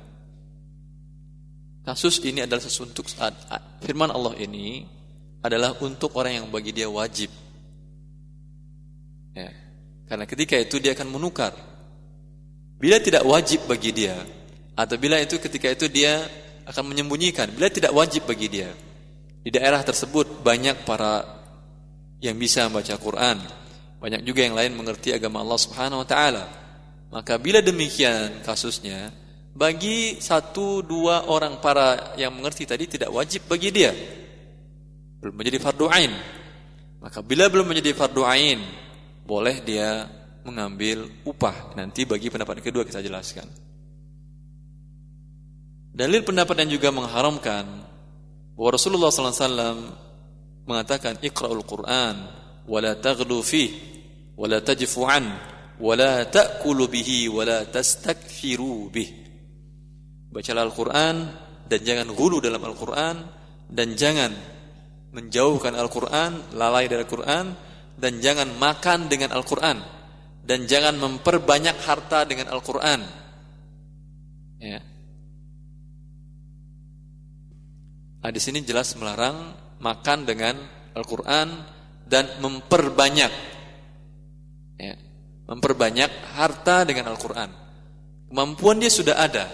kasus 1.85 2.25
ini 2.25 2.45
adalah 2.45 2.65
sesuatu 2.65 3.05
firman 3.85 4.09
Allah 4.13 4.37
ini 4.41 4.85
adalah 5.45 5.77
untuk 5.85 6.17
orang 6.17 6.43
yang 6.43 6.47
bagi 6.49 6.73
dia 6.73 6.89
wajib. 6.89 7.29
Ya. 9.37 9.53
Karena 10.09 10.25
ketika 10.25 10.57
itu 10.57 10.81
dia 10.81 10.97
akan 10.97 11.09
menukar. 11.13 11.53
Bila 12.79 13.03
tidak 13.03 13.27
wajib 13.27 13.67
bagi 13.67 13.91
dia, 13.91 14.15
atau 14.79 14.95
bila 14.95 15.19
itu 15.19 15.35
ketika 15.43 15.67
itu 15.67 15.91
dia 15.91 16.23
akan 16.63 16.95
menyembunyikan, 16.95 17.51
bila 17.51 17.67
tidak 17.67 17.91
wajib 17.91 18.23
bagi 18.23 18.47
dia. 18.47 18.71
Di 19.49 19.57
daerah 19.57 19.81
tersebut 19.81 20.45
banyak 20.45 20.85
para 20.85 21.25
yang 22.21 22.37
bisa 22.37 22.69
membaca 22.69 22.93
Quran, 23.01 23.41
banyak 23.97 24.21
juga 24.21 24.45
yang 24.45 24.53
lain 24.53 24.77
mengerti 24.77 25.09
agama 25.09 25.41
Allah 25.41 25.57
Subhanahu 25.57 26.05
wa 26.05 26.09
taala. 26.13 26.45
Maka 27.09 27.41
bila 27.41 27.65
demikian 27.65 28.45
kasusnya, 28.45 29.09
bagi 29.57 30.21
satu 30.21 30.85
dua 30.85 31.33
orang 31.33 31.65
para 31.65 32.13
yang 32.21 32.37
mengerti 32.37 32.69
tadi 32.69 32.93
tidak 32.93 33.09
wajib 33.09 33.49
bagi 33.49 33.73
dia. 33.73 33.89
Belum 35.25 35.33
menjadi 35.33 35.65
fardu 35.65 35.89
ain. 35.97 36.13
Maka 37.01 37.25
bila 37.25 37.49
belum 37.49 37.73
menjadi 37.73 37.97
fardu 37.97 38.29
ain, 38.29 38.61
boleh 39.25 39.65
dia 39.65 40.13
mengambil 40.45 41.09
upah. 41.25 41.73
Nanti 41.73 42.05
bagi 42.05 42.29
pendapat 42.29 42.61
kedua 42.61 42.85
kita 42.85 43.01
jelaskan. 43.01 43.49
Dalil 45.97 46.21
pendapat 46.21 46.69
yang 46.69 46.77
juga 46.77 46.93
mengharamkan 46.93 47.97
bahwa 48.59 48.75
Rasulullah 48.75 49.15
SAW 49.15 49.79
mengatakan 50.67 51.23
Iqra'ul 51.23 51.63
Quran 51.63 52.15
wala 52.67 52.99
taghlu 52.99 53.39
fih 53.39 53.71
wala 54.35 54.59
tajfu 54.59 55.07
an 55.07 55.31
wala 55.79 56.27
ta'kulu 56.27 56.91
bihi 56.91 57.31
wala 57.31 57.63
tastakfiru 57.71 58.91
bih. 58.91 59.09
Bacalah 60.35 60.67
Al-Quran 60.67 61.17
dan 61.71 61.81
jangan 61.87 62.11
gulu 62.19 62.43
dalam 62.43 62.59
Al-Quran 62.67 63.17
dan 63.71 63.95
jangan 63.95 64.35
menjauhkan 65.15 65.79
Al-Quran, 65.79 66.59
lalai 66.59 66.91
dari 66.91 67.07
Al-Quran 67.07 67.47
dan 67.95 68.13
jangan 68.19 68.59
makan 68.59 69.07
dengan 69.07 69.33
Al-Quran 69.39 69.79
dan 70.43 70.67
jangan 70.67 70.99
memperbanyak 70.99 71.79
harta 71.87 72.27
dengan 72.27 72.51
Al-Quran. 72.51 73.01
Ya. 74.59 74.83
Nah, 78.19 78.31
di 78.35 78.41
sini 78.43 78.65
jelas 78.67 78.99
melarang 78.99 79.55
makan 79.79 80.27
dengan 80.27 80.59
Al-Quran 80.95 81.49
dan 82.03 82.27
memperbanyak, 82.43 83.33
ya, 84.81 84.95
memperbanyak 85.47 86.11
harta 86.35 86.83
dengan 86.83 87.15
Al-Quran. 87.15 87.51
Kemampuan 88.29 88.83
dia 88.83 88.91
sudah 88.91 89.17
ada, 89.23 89.47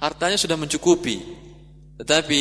hartanya 0.00 0.40
sudah 0.40 0.56
mencukupi, 0.56 1.20
tetapi 2.00 2.40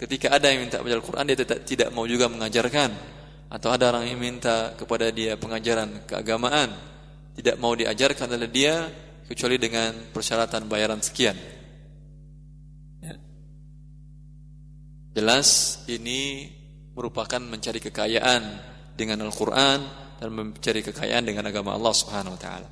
ketika 0.00 0.32
ada 0.32 0.48
yang 0.48 0.64
minta 0.64 0.80
baca 0.80 0.96
Al-Quran 0.96 1.24
dia 1.28 1.38
tidak, 1.44 1.58
tidak 1.68 1.88
mau 1.92 2.08
juga 2.08 2.32
mengajarkan. 2.32 3.18
Atau 3.46 3.70
ada 3.70 3.94
orang 3.94 4.10
yang 4.10 4.18
minta 4.18 4.74
kepada 4.74 5.06
dia 5.14 5.38
pengajaran 5.38 6.02
keagamaan 6.02 6.66
tidak 7.36 7.60
mau 7.62 7.78
diajarkan 7.78 8.32
oleh 8.32 8.50
dia 8.50 8.90
kecuali 9.28 9.54
dengan 9.54 9.94
persyaratan 10.10 10.66
bayaran 10.66 10.98
sekian 10.98 11.38
jelas 15.16 15.80
ini 15.88 16.52
merupakan 16.92 17.40
mencari 17.40 17.80
kekayaan 17.80 18.42
dengan 18.92 19.24
Al-Quran 19.24 19.78
dan 20.20 20.28
mencari 20.28 20.84
kekayaan 20.84 21.24
dengan 21.24 21.48
agama 21.48 21.72
Allah 21.72 21.94
Subhanahu 21.96 22.36
Wa 22.36 22.40
Taala 22.40 22.68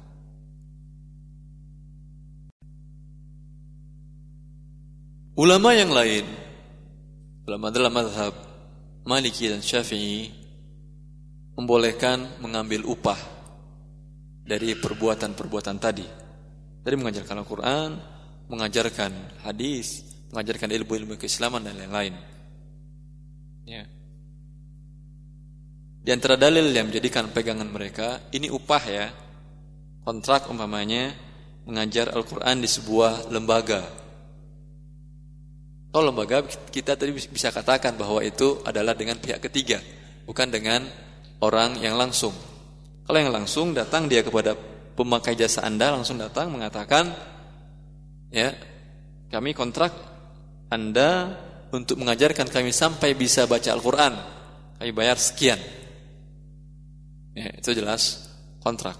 ulama 5.40 5.72
yang 5.72 5.88
lain 5.88 6.24
ulama 7.48 7.72
dalam 7.72 7.92
madhab 7.96 8.34
Maliki 9.04 9.48
dan 9.48 9.64
Syafi'i 9.64 10.44
membolehkan 11.56 12.40
mengambil 12.42 12.84
upah 12.88 13.20
dari 14.44 14.76
perbuatan-perbuatan 14.76 15.76
tadi. 15.80 16.06
Dari 16.84 16.94
mengajarkan 17.00 17.40
Al-Quran, 17.40 17.90
mengajarkan 18.52 19.40
hadis, 19.48 20.13
mengajarkan 20.34 20.74
ilmu-ilmu 20.74 21.14
keislaman 21.14 21.62
dan 21.62 21.78
lain-lain. 21.78 22.18
Ya. 23.70 23.86
Di 26.02 26.10
antara 26.10 26.34
dalil 26.34 26.74
yang 26.74 26.90
menjadikan 26.90 27.30
pegangan 27.30 27.70
mereka, 27.70 28.18
ini 28.34 28.50
upah 28.50 28.82
ya, 28.90 29.06
kontrak 30.02 30.50
umpamanya 30.50 31.14
mengajar 31.64 32.10
Al-Quran 32.10 32.60
di 32.60 32.68
sebuah 32.68 33.30
lembaga. 33.30 33.86
Kalau 35.94 36.10
lembaga 36.10 36.42
kita 36.44 36.98
tadi 36.98 37.14
bisa 37.14 37.54
katakan 37.54 37.94
bahwa 37.94 38.18
itu 38.20 38.58
adalah 38.66 38.92
dengan 38.98 39.16
pihak 39.16 39.38
ketiga, 39.38 39.78
bukan 40.26 40.50
dengan 40.50 40.84
orang 41.38 41.78
yang 41.78 41.94
langsung. 41.94 42.34
Kalau 43.06 43.16
yang 43.22 43.32
langsung 43.32 43.70
datang 43.72 44.10
dia 44.10 44.26
kepada 44.26 44.58
pemakai 44.98 45.38
jasa 45.38 45.62
Anda 45.62 45.94
langsung 45.94 46.18
datang 46.18 46.50
mengatakan 46.50 47.14
ya, 48.28 48.52
kami 49.30 49.56
kontrak 49.56 50.13
Anda 50.74 51.38
untuk 51.70 52.02
mengajarkan 52.02 52.50
kami 52.50 52.74
sampai 52.74 53.14
bisa 53.14 53.46
baca 53.46 53.70
Al-Qur'an. 53.70 54.14
Kami 54.82 54.90
bayar 54.90 55.14
sekian. 55.14 55.58
Ya, 57.34 57.50
itu 57.54 57.70
jelas 57.70 58.30
kontrak. 58.58 58.98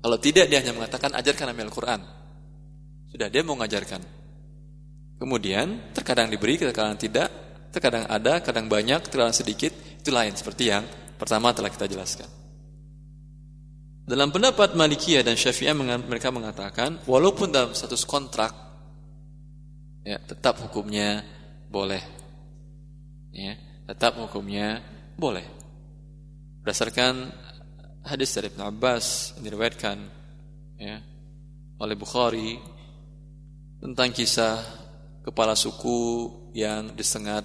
Kalau 0.00 0.16
tidak 0.16 0.48
dia 0.48 0.64
hanya 0.64 0.72
mengatakan 0.72 1.12
ajarkan 1.12 1.52
kami 1.52 1.62
Al-Qur'an. 1.68 2.00
Sudah 3.12 3.28
dia 3.28 3.44
mau 3.44 3.52
mengajarkan. 3.60 4.00
Kemudian 5.20 5.92
terkadang 5.92 6.32
diberi, 6.32 6.56
terkadang 6.56 6.96
tidak, 6.96 7.28
terkadang 7.70 8.08
ada, 8.08 8.40
kadang 8.40 8.66
banyak, 8.66 9.04
terkadang 9.04 9.36
sedikit. 9.36 9.70
Itu 10.00 10.10
lain 10.10 10.32
seperti 10.32 10.72
yang 10.72 10.82
pertama 11.20 11.52
telah 11.52 11.68
kita 11.68 11.84
jelaskan. 11.86 12.26
Dalam 14.02 14.34
pendapat 14.34 14.74
Malikiyah 14.74 15.22
dan 15.22 15.38
Syafi'iyah 15.38 15.76
mereka 15.78 16.34
mengatakan 16.34 16.98
walaupun 17.06 17.54
dalam 17.54 17.70
status 17.70 18.02
kontrak 18.02 18.71
ya 20.02 20.18
tetap 20.22 20.58
hukumnya 20.62 21.22
boleh. 21.70 22.02
Ya, 23.32 23.56
tetap 23.88 24.20
hukumnya 24.20 24.84
boleh. 25.16 25.46
berdasarkan 26.62 27.34
hadis 28.06 28.38
dari 28.38 28.46
Ibn 28.54 28.70
Abbas 28.70 29.34
yang 29.34 29.50
diriwayatkan 29.50 29.98
ya, 30.78 31.02
oleh 31.82 31.96
Bukhari 31.98 32.54
tentang 33.82 34.14
kisah 34.14 34.62
kepala 35.26 35.58
suku 35.58 36.30
yang 36.54 36.94
disengat 36.94 37.42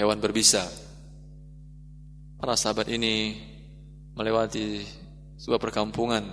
hewan 0.00 0.16
berbisa. 0.16 0.64
Para 2.40 2.56
sahabat 2.56 2.88
ini 2.88 3.36
melewati 4.16 4.80
sebuah 5.36 5.60
perkampungan 5.60 6.24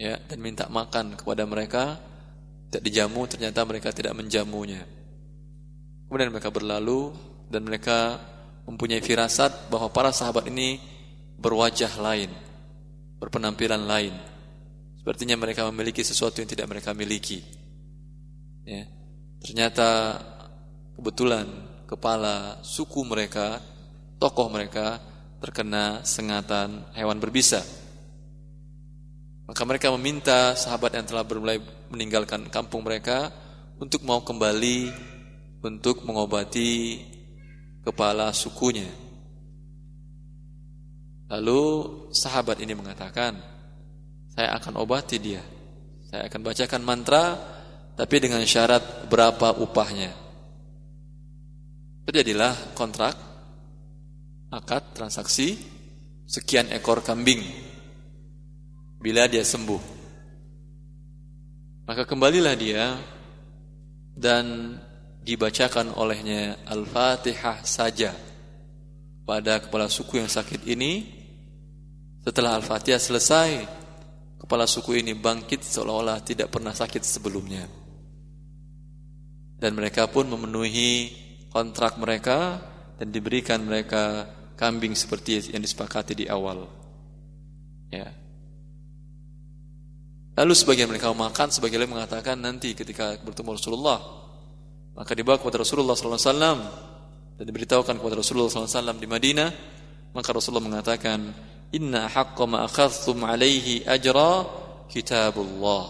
ya 0.00 0.16
dan 0.16 0.38
minta 0.40 0.64
makan 0.72 1.12
kepada 1.12 1.44
mereka 1.44 2.00
tidak 2.70 2.86
dijamu 2.86 3.26
ternyata 3.26 3.66
mereka 3.66 3.90
tidak 3.90 4.14
menjamunya. 4.14 4.86
Kemudian 6.06 6.30
mereka 6.30 6.54
berlalu 6.54 7.10
dan 7.50 7.66
mereka 7.66 8.22
mempunyai 8.62 9.02
firasat 9.02 9.66
bahwa 9.66 9.90
para 9.90 10.14
sahabat 10.14 10.46
ini 10.46 10.78
berwajah 11.34 11.90
lain, 11.98 12.30
berpenampilan 13.18 13.82
lain. 13.82 14.14
Sepertinya 15.02 15.34
mereka 15.34 15.66
memiliki 15.66 16.06
sesuatu 16.06 16.38
yang 16.38 16.46
tidak 16.46 16.70
mereka 16.70 16.94
miliki. 16.94 17.42
Ya. 18.62 18.86
Ternyata 19.42 20.20
kebetulan 20.94 21.50
kepala 21.90 22.62
suku 22.62 23.02
mereka, 23.02 23.58
tokoh 24.22 24.46
mereka 24.46 25.02
terkena 25.42 26.06
sengatan 26.06 26.86
hewan 26.94 27.18
berbisa. 27.18 27.66
Maka 29.50 29.66
mereka 29.66 29.90
meminta 29.98 30.54
sahabat 30.54 30.94
yang 30.94 31.10
telah 31.10 31.26
mulai 31.26 31.58
meninggalkan 31.90 32.46
kampung 32.54 32.86
mereka 32.86 33.34
untuk 33.82 34.06
mau 34.06 34.22
kembali 34.22 34.94
untuk 35.66 36.06
mengobati 36.06 37.02
kepala 37.82 38.30
sukunya. 38.30 38.86
Lalu 41.34 41.62
sahabat 42.14 42.62
ini 42.62 42.78
mengatakan, 42.78 43.42
saya 44.38 44.54
akan 44.54 44.86
obati 44.86 45.18
dia. 45.18 45.42
Saya 46.06 46.30
akan 46.30 46.46
bacakan 46.46 46.82
mantra, 46.86 47.34
tapi 47.98 48.22
dengan 48.22 48.46
syarat 48.46 49.10
berapa 49.10 49.58
upahnya. 49.58 50.14
Terjadilah 52.06 52.78
kontrak, 52.78 53.18
akad, 54.54 54.94
transaksi, 54.94 55.58
sekian 56.30 56.70
ekor 56.70 57.02
kambing. 57.02 57.69
Bila 59.00 59.24
dia 59.24 59.40
sembuh. 59.40 59.80
Maka 61.88 62.04
kembalilah 62.04 62.52
dia 62.52 63.00
dan 64.12 64.76
dibacakan 65.24 65.96
olehnya 65.96 66.60
Al-Fatihah 66.68 67.64
saja 67.64 68.12
pada 69.24 69.64
kepala 69.64 69.88
suku 69.88 70.20
yang 70.20 70.28
sakit 70.28 70.68
ini. 70.68 71.16
Setelah 72.20 72.60
Al-Fatihah 72.60 73.00
selesai 73.00 73.50
kepala 74.36 74.68
suku 74.68 75.00
ini 75.00 75.16
bangkit 75.16 75.64
seolah-olah 75.64 76.20
tidak 76.20 76.52
pernah 76.52 76.76
sakit 76.76 77.00
sebelumnya. 77.00 77.64
Dan 79.56 79.80
mereka 79.80 80.12
pun 80.12 80.28
memenuhi 80.28 81.08
kontrak 81.48 81.96
mereka 81.96 82.60
dan 83.00 83.08
diberikan 83.08 83.64
mereka 83.64 84.28
kambing 84.60 84.92
seperti 84.92 85.56
yang 85.56 85.64
disepakati 85.64 86.12
di 86.12 86.28
awal. 86.28 86.68
Ya 87.88 88.19
lalu 90.40 90.56
sebagian 90.56 90.88
mereka 90.88 91.12
makan 91.12 91.52
sebagian 91.52 91.84
lain 91.84 91.92
mengatakan 92.00 92.40
nanti 92.40 92.72
ketika 92.72 93.20
bertemu 93.20 93.60
Rasulullah 93.60 94.20
maka 95.00 95.16
dibawa 95.16 95.38
kepada 95.38 95.62
Rasulullah 95.62 95.96
SAW 95.96 96.80
dan 97.40 97.44
diberitahukan 97.48 97.96
kepada 97.96 98.20
Rasulullah 98.20 98.52
SAW 98.52 99.00
di 99.00 99.08
Madinah. 99.08 99.50
Maka 100.12 100.28
Rasulullah 100.36 100.66
mengatakan, 100.68 101.32
Inna 101.72 102.04
haqqa 102.04 102.44
ma 102.44 102.68
alaihi 102.68 103.86
ajra 103.88 104.44
kitabullah. 104.92 105.86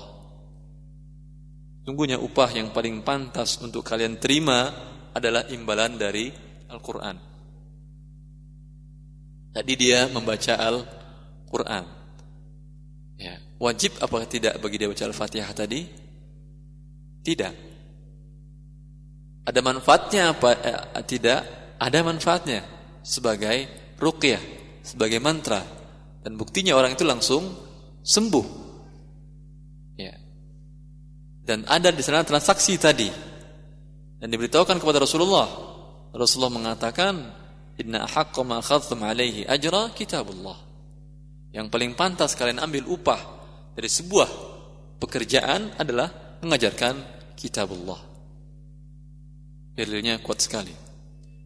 Sungguhnya 1.82 2.22
upah 2.22 2.54
yang 2.54 2.70
paling 2.70 3.02
pantas 3.02 3.58
untuk 3.58 3.82
kalian 3.82 4.22
terima 4.22 4.70
adalah 5.10 5.48
imbalan 5.50 5.98
dari 5.98 6.30
Al-Quran. 6.70 7.16
Tadi 9.50 9.72
dia 9.74 10.06
membaca 10.06 10.54
Al-Quran. 10.54 11.99
Wajib 13.60 14.00
apa 14.00 14.24
tidak 14.24 14.56
bagi 14.56 14.80
dia 14.80 14.88
baca 14.88 15.04
Al-Fatihah 15.04 15.52
tadi? 15.52 15.84
Tidak. 17.20 17.54
Ada 19.44 19.60
manfaatnya 19.60 20.32
apa 20.32 20.50
eh, 20.64 21.04
tidak? 21.04 21.40
Ada 21.76 22.00
manfaatnya 22.00 22.64
sebagai 23.04 23.68
ruqyah, 24.00 24.40
sebagai 24.80 25.20
mantra. 25.20 25.60
Dan 26.24 26.40
buktinya 26.40 26.72
orang 26.72 26.96
itu 26.96 27.04
langsung 27.04 27.52
sembuh. 28.00 28.46
Ya. 30.00 30.16
Dan 31.44 31.68
ada 31.68 31.92
di 31.92 32.00
sana 32.00 32.24
transaksi 32.24 32.80
tadi. 32.80 33.12
Dan 34.20 34.28
diberitahukan 34.32 34.80
kepada 34.80 35.04
Rasulullah. 35.04 35.48
Rasulullah 36.16 36.52
mengatakan, 36.52 37.12
"Inna 37.76 38.08
ahaqqa 38.08 38.40
ma 38.40 38.64
akhadhtum 38.64 39.04
alaihi 39.04 39.44
ajra 39.44 39.92
kitabullah." 39.92 40.56
Yang 41.52 41.66
paling 41.68 41.92
pantas 41.92 42.32
kalian 42.36 42.60
ambil 42.60 42.88
upah 42.88 43.39
dari 43.80 43.88
sebuah 43.88 44.28
pekerjaan 45.00 45.80
adalah 45.80 46.36
mengajarkan 46.44 47.00
kitabullah. 47.32 47.96
Dalilnya 49.72 50.20
kuat 50.20 50.44
sekali. 50.44 50.76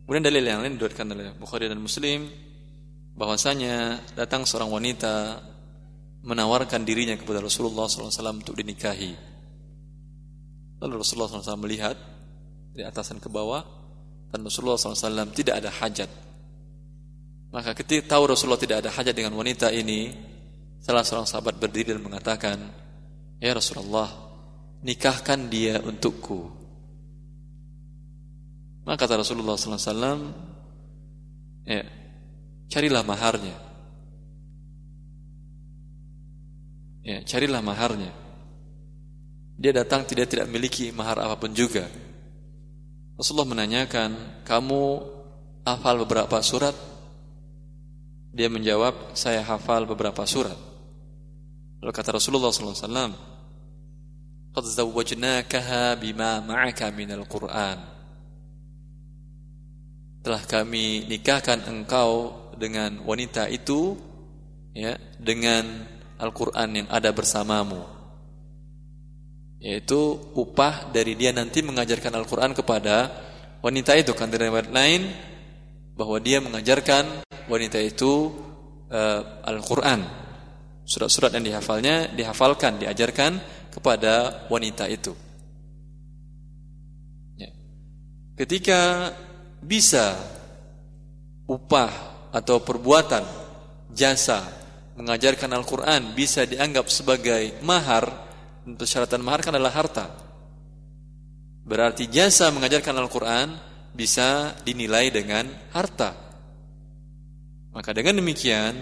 Kemudian 0.02 0.26
dalil 0.26 0.42
yang 0.42 0.66
lain 0.66 0.74
diriwayatkan 0.74 1.06
oleh 1.14 1.30
Bukhari 1.38 1.70
dan 1.70 1.78
Muslim 1.78 2.26
bahwasanya 3.14 4.02
datang 4.18 4.42
seorang 4.42 4.66
wanita 4.74 5.38
menawarkan 6.26 6.82
dirinya 6.82 7.14
kepada 7.14 7.38
Rasulullah 7.38 7.86
SAW 7.86 8.10
untuk 8.42 8.58
dinikahi. 8.58 9.14
Lalu 10.82 10.94
Rasulullah 10.98 11.30
SAW 11.30 11.62
melihat 11.62 11.94
dari 12.74 12.82
atasan 12.82 13.22
ke 13.22 13.30
bawah 13.30 13.62
dan 14.34 14.42
Rasulullah 14.42 14.74
SAW 14.74 15.30
tidak 15.30 15.62
ada 15.62 15.70
hajat. 15.70 16.10
Maka 17.54 17.78
ketika 17.78 18.18
tahu 18.18 18.34
Rasulullah 18.34 18.58
tidak 18.58 18.82
ada 18.82 18.90
hajat 18.90 19.14
dengan 19.14 19.38
wanita 19.38 19.70
ini, 19.70 20.33
salah 20.84 21.00
seorang 21.00 21.24
sahabat 21.24 21.56
berdiri 21.56 21.96
dan 21.96 22.04
mengatakan, 22.04 22.60
Ya 23.40 23.56
Rasulullah, 23.56 24.12
nikahkan 24.84 25.48
dia 25.48 25.80
untukku. 25.80 26.52
Maka 28.84 29.08
kata 29.08 29.24
Rasulullah 29.24 29.56
SAW, 29.56 30.28
ya, 31.64 31.82
carilah 32.68 33.00
maharnya. 33.00 33.56
Ya, 37.00 37.24
carilah 37.24 37.64
maharnya. 37.64 38.12
Dia 39.56 39.72
datang 39.72 40.04
tidak 40.04 40.28
tidak 40.28 40.52
memiliki 40.52 40.92
mahar 40.92 41.16
apa 41.24 41.40
pun 41.40 41.56
juga. 41.56 41.88
Rasulullah 43.16 43.56
menanyakan, 43.56 44.44
kamu 44.44 44.82
hafal 45.64 46.04
beberapa 46.04 46.36
surat? 46.44 46.76
Dia 48.36 48.52
menjawab, 48.52 49.16
saya 49.16 49.40
hafal 49.40 49.88
beberapa 49.88 50.28
surat. 50.28 50.73
Lalu 51.84 51.92
kata 51.92 52.16
Rasulullah 52.16 52.48
SAW, 52.48 53.12
Qad 54.56 54.64
zawwajnakaha 54.64 56.00
bima 56.00 56.40
ma'aka 56.40 56.88
minal 56.88 57.28
Qur'an. 57.28 57.76
Telah 60.24 60.42
kami 60.48 61.04
nikahkan 61.04 61.68
engkau 61.68 62.32
dengan 62.56 63.04
wanita 63.04 63.52
itu 63.52 64.00
ya 64.72 64.96
dengan 65.20 65.84
Al-Qur'an 66.16 66.72
yang 66.72 66.88
ada 66.88 67.12
bersamamu. 67.12 67.84
Yaitu 69.60 70.32
upah 70.32 70.88
dari 70.88 71.20
dia 71.20 71.36
nanti 71.36 71.60
mengajarkan 71.60 72.16
Al-Qur'an 72.16 72.56
kepada 72.56 73.12
wanita 73.60 73.92
itu. 74.00 74.16
Kan 74.16 74.32
riwayat 74.32 74.72
lain 74.72 75.12
bahwa 76.00 76.16
dia 76.16 76.40
mengajarkan 76.40 77.28
wanita 77.52 77.76
itu 77.76 78.32
uh, 78.88 79.44
Al-Qur'an 79.44 80.23
surat-surat 80.84 81.32
yang 81.32 81.44
dihafalnya 81.44 82.12
dihafalkan 82.12 82.76
diajarkan 82.80 83.40
kepada 83.72 84.46
wanita 84.52 84.86
itu. 84.86 85.16
Ya. 87.40 87.50
ketika 88.38 89.10
bisa 89.64 90.14
upah 91.48 91.90
atau 92.30 92.60
perbuatan 92.60 93.24
jasa 93.90 94.44
mengajarkan 94.94 95.50
Al-Quran 95.50 96.14
bisa 96.14 96.46
dianggap 96.46 96.86
sebagai 96.86 97.58
mahar 97.66 98.06
untuk 98.64 98.86
syaratan 98.86 99.24
mahar 99.24 99.40
kan 99.42 99.54
adalah 99.56 99.74
harta. 99.74 100.06
Berarti 101.64 102.12
jasa 102.12 102.52
mengajarkan 102.52 102.94
Al-Quran 103.00 103.48
bisa 103.96 104.52
dinilai 104.62 105.08
dengan 105.08 105.48
harta. 105.72 106.12
Maka 107.72 107.90
dengan 107.90 108.20
demikian 108.20 108.76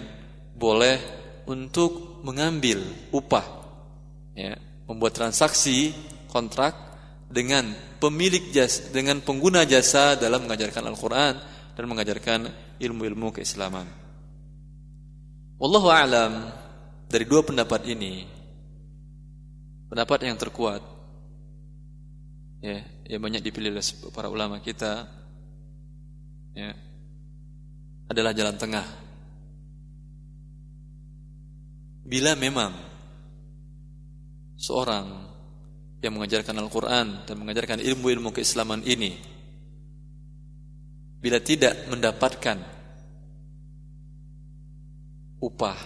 boleh 0.53 1.22
untuk 1.49 2.21
mengambil 2.23 2.83
upah 3.11 3.45
ya, 4.35 4.55
membuat 4.87 5.17
transaksi 5.17 5.91
kontrak 6.31 6.73
dengan 7.33 7.73
pemilik 7.97 8.53
jasa 8.53 8.93
dengan 8.93 9.19
pengguna 9.21 9.65
jasa 9.65 10.13
dalam 10.19 10.45
mengajarkan 10.45 10.83
Al-Qur'an 10.93 11.35
dan 11.73 11.83
mengajarkan 11.89 12.39
ilmu-ilmu 12.77 13.33
keislaman. 13.33 13.85
Wallahu 15.57 15.89
a'lam 15.89 16.51
dari 17.09 17.25
dua 17.29 17.45
pendapat 17.45 17.85
ini 17.89 18.25
pendapat 19.93 20.25
yang 20.25 20.37
terkuat 20.37 20.81
ya 22.65 22.81
yang 23.05 23.21
banyak 23.21 23.45
dipilih 23.45 23.69
oleh 23.75 23.85
para 24.09 24.33
ulama 24.33 24.57
kita 24.57 25.05
ya 26.57 26.73
adalah 28.09 28.33
jalan 28.33 28.57
tengah 28.57 29.02
bila 32.13 32.37
memang 32.37 32.69
seorang 34.53 35.25
yang 35.97 36.13
mengajarkan 36.13 36.53
Al-Quran 36.61 37.25
dan 37.25 37.35
mengajarkan 37.41 37.81
ilmu-ilmu 37.81 38.29
keislaman 38.29 38.85
ini 38.85 39.17
bila 41.17 41.41
tidak 41.41 41.89
mendapatkan 41.89 42.61
upah 45.41 45.79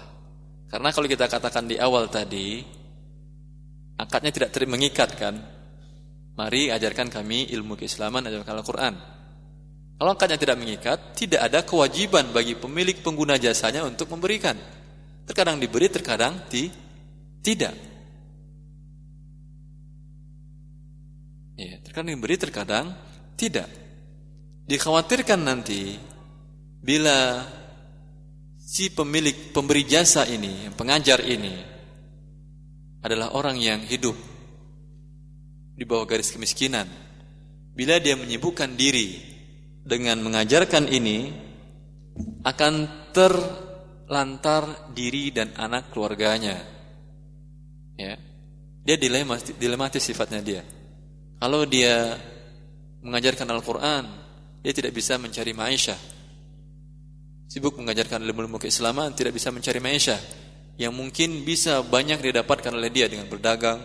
karena 0.68 0.92
kalau 0.92 1.08
kita 1.08 1.32
katakan 1.32 1.64
di 1.64 1.80
awal 1.80 2.12
tadi 2.12 2.60
akadnya 3.96 4.36
tidak 4.36 4.52
mengikat 4.68 5.16
kan 5.16 5.40
mari 6.36 6.76
ajarkan 6.76 7.08
kami 7.08 7.56
ilmu 7.56 7.80
keislaman 7.80 8.28
ajarkan 8.28 8.60
Al-Quran. 8.60 8.94
Kalau 9.98 10.12
akadnya 10.12 10.36
tidak 10.36 10.60
mengikat 10.60 11.16
tidak 11.16 11.40
ada 11.48 11.64
kewajiban 11.64 12.36
bagi 12.36 12.60
pemilik 12.60 13.00
pengguna 13.00 13.40
jasanya 13.40 13.88
untuk 13.88 14.12
memberikan 14.12 14.77
terkadang 15.28 15.60
diberi 15.60 15.92
terkadang 15.92 16.40
di, 16.48 16.72
tidak 17.44 17.76
ya, 21.60 21.76
terkadang 21.84 22.16
diberi 22.16 22.36
terkadang 22.40 22.86
tidak 23.36 23.68
dikhawatirkan 24.66 25.44
nanti 25.44 26.00
bila 26.80 27.44
si 28.56 28.90
pemilik 28.90 29.52
pemberi 29.52 29.84
jasa 29.84 30.24
ini 30.24 30.72
pengajar 30.74 31.20
ini 31.28 31.78
adalah 33.04 33.36
orang 33.36 33.56
yang 33.60 33.84
hidup 33.84 34.16
di 35.78 35.86
bawah 35.86 36.10
garis 36.10 36.34
kemiskinan. 36.34 36.90
Bila 37.78 38.02
dia 38.02 38.18
menyibukkan 38.18 38.74
diri 38.74 39.22
dengan 39.86 40.18
mengajarkan 40.26 40.90
ini, 40.90 41.30
akan 42.42 42.74
terlantar 44.08 44.96
diri 44.96 45.36
dan 45.36 45.52
anak 45.60 45.92
keluarganya. 45.92 46.64
Ya. 48.00 48.16
Dia 48.88 48.96
dilematis, 48.96 49.52
dilematis 49.60 50.00
sifatnya 50.00 50.40
dia. 50.40 50.64
Kalau 51.38 51.68
dia 51.68 52.16
mengajarkan 53.04 53.52
Al-Quran, 53.52 54.04
dia 54.64 54.72
tidak 54.72 54.96
bisa 54.96 55.20
mencari 55.20 55.52
maisha. 55.52 56.00
Sibuk 57.52 57.76
mengajarkan 57.76 58.24
ilmu-ilmu 58.24 58.64
keislaman, 58.64 59.12
tidak 59.12 59.36
bisa 59.36 59.52
mencari 59.52 59.84
maisha 59.84 60.16
yang 60.80 60.96
mungkin 60.96 61.44
bisa 61.44 61.84
banyak 61.84 62.22
didapatkan 62.22 62.72
oleh 62.72 62.88
dia 62.88 63.12
dengan 63.12 63.28
berdagang, 63.28 63.84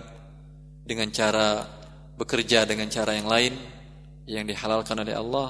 dengan 0.86 1.10
cara 1.10 1.66
bekerja 2.14 2.62
dengan 2.68 2.86
cara 2.92 3.16
yang 3.16 3.26
lain 3.26 3.54
yang 4.28 4.46
dihalalkan 4.46 5.02
oleh 5.02 5.18
Allah. 5.18 5.48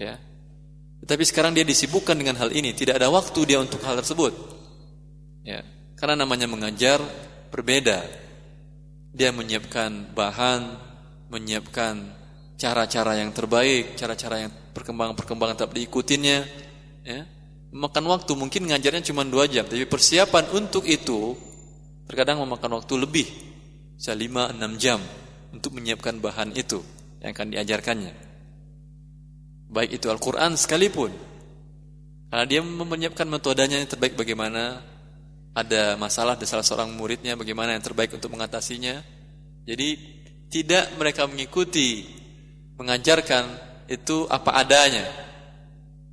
Ya. 0.00 0.16
Tetapi 1.04 1.22
sekarang 1.24 1.54
dia 1.54 1.62
disibukkan 1.62 2.18
dengan 2.18 2.36
hal 2.38 2.50
ini, 2.50 2.74
tidak 2.74 2.98
ada 2.98 3.08
waktu 3.08 3.38
dia 3.46 3.58
untuk 3.62 3.78
hal 3.86 3.98
tersebut. 3.98 4.34
Ya. 5.46 5.62
Karena 5.94 6.26
namanya 6.26 6.50
mengajar 6.50 7.02
berbeda. 7.50 8.02
Dia 9.14 9.30
menyiapkan 9.34 10.14
bahan, 10.14 10.62
menyiapkan 11.32 12.02
cara-cara 12.58 13.18
yang 13.18 13.30
terbaik, 13.30 13.94
cara-cara 13.94 14.46
yang 14.46 14.52
perkembangan-perkembangan 14.74 15.54
tetap 15.58 15.72
diikutinya, 15.74 16.38
ya 17.06 17.20
memakan 17.72 18.04
waktu 18.08 18.32
mungkin 18.32 18.62
ngajarnya 18.68 19.12
cuma 19.12 19.28
dua 19.28 19.44
jam 19.44 19.68
tapi 19.68 19.84
persiapan 19.84 20.44
untuk 20.56 20.88
itu 20.88 21.36
terkadang 22.08 22.40
memakan 22.40 22.80
waktu 22.80 22.94
lebih 22.96 23.26
bisa 23.98 24.16
lima 24.16 24.48
enam 24.48 24.80
jam 24.80 25.00
untuk 25.52 25.76
menyiapkan 25.76 26.16
bahan 26.16 26.56
itu 26.56 26.80
yang 27.20 27.36
akan 27.36 27.52
diajarkannya 27.52 28.12
baik 29.68 30.00
itu 30.00 30.06
Al-Quran 30.08 30.56
sekalipun 30.56 31.12
karena 32.28 32.44
dia 32.44 32.60
menyiapkan 32.60 33.24
metodenya 33.24 33.80
yang 33.80 33.88
terbaik 33.88 34.16
bagaimana 34.16 34.84
ada 35.56 35.96
masalah 35.96 36.36
di 36.36 36.44
salah 36.44 36.64
seorang 36.64 36.92
muridnya 36.92 37.36
bagaimana 37.36 37.76
yang 37.76 37.84
terbaik 37.84 38.12
untuk 38.12 38.32
mengatasinya 38.32 39.00
jadi 39.64 39.88
tidak 40.48 40.96
mereka 40.96 41.28
mengikuti 41.28 42.08
mengajarkan 42.80 43.44
itu 43.88 44.28
apa 44.28 44.56
adanya 44.60 45.04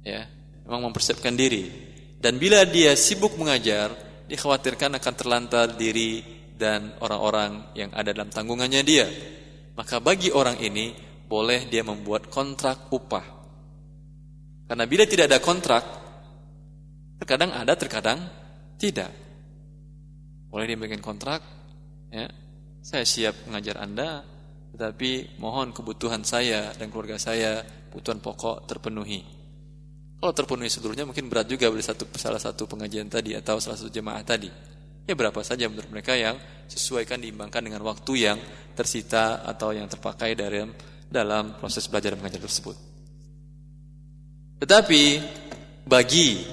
ya 0.03 0.35
memang 0.65 0.91
mempersiapkan 0.91 1.37
diri. 1.37 1.69
Dan 2.17 2.41
bila 2.41 2.65
dia 2.65 2.97
sibuk 2.97 3.37
mengajar, 3.37 3.93
dikhawatirkan 4.25 4.97
akan 4.97 5.13
terlantar 5.13 5.77
diri 5.77 6.25
dan 6.57 6.97
orang-orang 6.97 7.69
yang 7.77 7.93
ada 7.93 8.09
dalam 8.09 8.33
tanggungannya 8.33 8.81
dia. 8.81 9.05
Maka 9.77 10.01
bagi 10.01 10.33
orang 10.33 10.57
ini 10.57 10.97
boleh 11.29 11.69
dia 11.69 11.85
membuat 11.85 12.33
kontrak 12.33 12.89
upah. 12.89 13.34
Karena 14.66 14.86
bila 14.89 15.05
tidak 15.05 15.30
ada 15.30 15.38
kontrak, 15.38 15.84
terkadang 17.22 17.53
ada, 17.53 17.74
terkadang 17.78 18.20
tidak. 18.82 19.13
Boleh 20.49 20.66
dia 20.66 20.78
bikin 20.80 21.03
kontrak, 21.05 21.41
ya, 22.09 22.26
saya 22.82 23.05
siap 23.05 23.45
mengajar 23.45 23.78
Anda, 23.78 24.26
tetapi 24.74 25.38
mohon 25.38 25.70
kebutuhan 25.70 26.26
saya 26.26 26.74
dan 26.74 26.89
keluarga 26.89 27.22
saya, 27.22 27.61
kebutuhan 27.93 28.18
pokok 28.22 28.66
terpenuhi. 28.66 29.22
Kalau 30.18 30.34
terpenuhi 30.34 30.72
seluruhnya 30.72 31.05
mungkin 31.05 31.30
berat 31.30 31.45
juga 31.45 31.70
beli 31.70 31.86
satu 31.86 32.09
salah 32.18 32.41
satu 32.41 32.66
pengajian 32.66 33.05
tadi 33.11 33.38
atau 33.38 33.61
salah 33.61 33.78
satu 33.78 33.91
jemaah 33.93 34.26
tadi. 34.26 34.49
Ya 35.05 35.13
berapa 35.13 35.38
saja 35.45 35.70
menurut 35.70 35.86
mereka 35.93 36.18
yang 36.18 36.41
sesuaikan 36.66 37.22
diimbangkan 37.22 37.61
dengan 37.61 37.86
waktu 37.86 38.26
yang 38.26 38.38
tersita 38.74 39.45
atau 39.45 39.70
yang 39.70 39.86
terpakai 39.86 40.34
dalam 40.34 40.74
dalam 41.05 41.53
proses 41.61 41.86
belajar 41.86 42.18
mengajar 42.18 42.41
tersebut. 42.41 42.94
Tetapi 44.61 45.01
bagi 45.85 46.43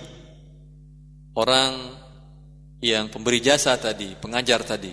orang 1.38 1.72
yang 2.82 3.07
pemberi 3.09 3.38
jasa 3.38 3.78
tadi, 3.78 4.18
pengajar 4.18 4.66
tadi, 4.66 4.92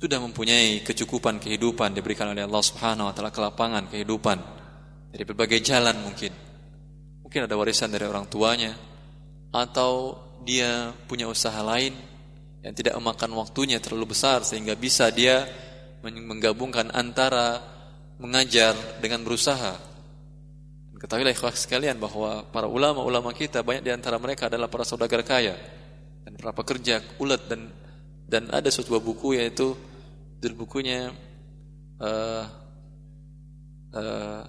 sudah 0.00 0.18
mempunyai 0.18 0.82
kecukupan 0.82 1.38
kehidupan 1.38 1.94
diberikan 1.94 2.32
oleh 2.32 2.42
Allah 2.42 2.64
Subhanahu 2.64 3.06
wa 3.10 3.14
taala 3.14 3.30
kelapangan 3.30 3.86
kehidupan 3.86 4.38
dari 5.14 5.22
berbagai 5.22 5.62
jalan 5.62 5.94
mungkin 6.02 6.32
Mungkin 7.32 7.48
ada 7.48 7.56
warisan 7.56 7.88
dari 7.88 8.04
orang 8.04 8.28
tuanya 8.28 8.76
atau 9.56 10.20
dia 10.44 10.92
punya 11.08 11.24
usaha 11.24 11.64
lain 11.64 11.96
yang 12.60 12.76
tidak 12.76 12.92
memakan 13.00 13.32
waktunya 13.40 13.80
terlalu 13.80 14.12
besar 14.12 14.44
sehingga 14.44 14.76
bisa 14.76 15.08
dia 15.08 15.48
menggabungkan 16.04 16.92
antara 16.92 17.64
mengajar 18.20 18.76
dengan 19.00 19.24
berusaha. 19.24 19.80
Ketahuilah 21.02 21.34
ikhwah 21.34 21.50
sekalian 21.50 21.98
bahwa 21.98 22.46
para 22.54 22.70
ulama-ulama 22.70 23.34
kita 23.34 23.66
banyak 23.66 23.82
di 23.82 23.90
antara 23.90 24.22
mereka 24.22 24.46
adalah 24.46 24.70
para 24.70 24.86
saudagar 24.86 25.26
kaya 25.26 25.58
dan 26.22 26.38
para 26.38 26.54
pekerja 26.54 27.02
ulet 27.18 27.42
dan 27.50 27.74
dan 28.30 28.46
ada 28.54 28.70
sebuah 28.70 29.02
buku 29.02 29.34
yaitu 29.34 29.74
judul 30.38 30.62
bukunya 30.62 31.10
uh, 31.98 32.46
uh, 33.98 34.46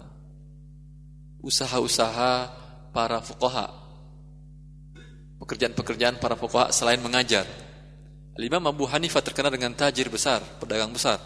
usaha-usaha 1.41 2.33
para 2.93 3.17
fuqaha. 3.19 3.67
Pekerjaan-pekerjaan 5.41 6.21
para 6.21 6.37
fuqaha 6.37 6.69
selain 6.69 7.01
mengajar. 7.01 7.49
Imam 8.37 8.61
Abu 8.69 8.85
Hanifah 8.85 9.21
terkenal 9.25 9.53
dengan 9.53 9.73
tajir 9.73 10.09
besar, 10.09 10.41
pedagang 10.57 10.89
besar. 10.89 11.17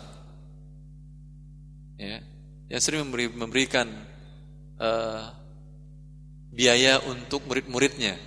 Ya, 2.00 2.24
yang 2.68 2.82
sering 2.84 3.08
memberi, 3.08 3.32
memberikan 3.32 3.88
uh, 4.82 5.34
biaya 6.54 7.02
untuk 7.06 7.46
murid-muridnya. 7.46 8.18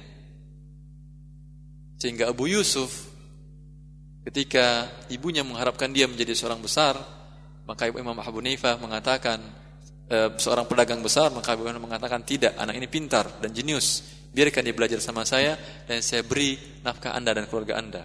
Sehingga 2.01 2.33
Abu 2.33 2.49
Yusuf 2.49 3.11
ketika 4.25 4.89
ibunya 5.11 5.43
mengharapkan 5.43 5.91
dia 5.91 6.07
menjadi 6.07 6.33
seorang 6.37 6.63
besar, 6.63 6.97
maka 7.67 7.89
Imam 7.89 8.17
Abu 8.17 8.41
Hanifah 8.41 8.81
mengatakan, 8.81 9.41
Eh, 10.11 10.31
seorang 10.43 10.67
pedagang 10.67 10.99
besar 10.99 11.31
maka 11.31 11.55
Abu 11.55 11.71
mengatakan 11.71 12.27
tidak 12.27 12.59
anak 12.59 12.75
ini 12.75 12.91
pintar 12.91 13.31
dan 13.39 13.55
jenius. 13.55 14.19
Biarkan 14.35 14.67
dia 14.67 14.75
belajar 14.75 14.99
sama 14.99 15.23
saya 15.23 15.55
dan 15.87 16.03
saya 16.03 16.27
beri 16.27 16.59
nafkah 16.83 17.15
anda 17.15 17.31
dan 17.31 17.47
keluarga 17.47 17.79
anda. 17.79 18.03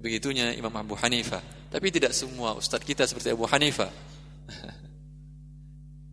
Begitunya 0.00 0.56
Imam 0.56 0.72
Abu 0.72 0.96
Hanifah. 0.96 1.44
Tapi 1.68 1.92
tidak 1.92 2.16
semua 2.16 2.56
ustadz 2.56 2.88
kita 2.88 3.04
seperti 3.04 3.28
Abu 3.36 3.44
Hanifah 3.44 3.92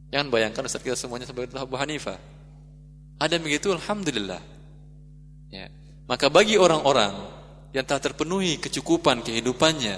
jangan 0.09 0.27
bayangkan 0.29 0.65
ustadz 0.65 0.85
kita 0.85 0.97
semuanya 0.97 1.25
seperti 1.29 1.55
Abu 1.55 1.77
Hanifah 1.77 2.17
ada 3.21 3.35
begitu 3.39 3.71
Alhamdulillah 3.71 4.41
ya. 5.49 5.69
maka 6.09 6.27
bagi 6.27 6.59
orang-orang 6.59 7.13
yang 7.71 7.83
tak 7.87 8.11
terpenuhi 8.11 8.59
kecukupan 8.59 9.23
kehidupannya 9.23 9.97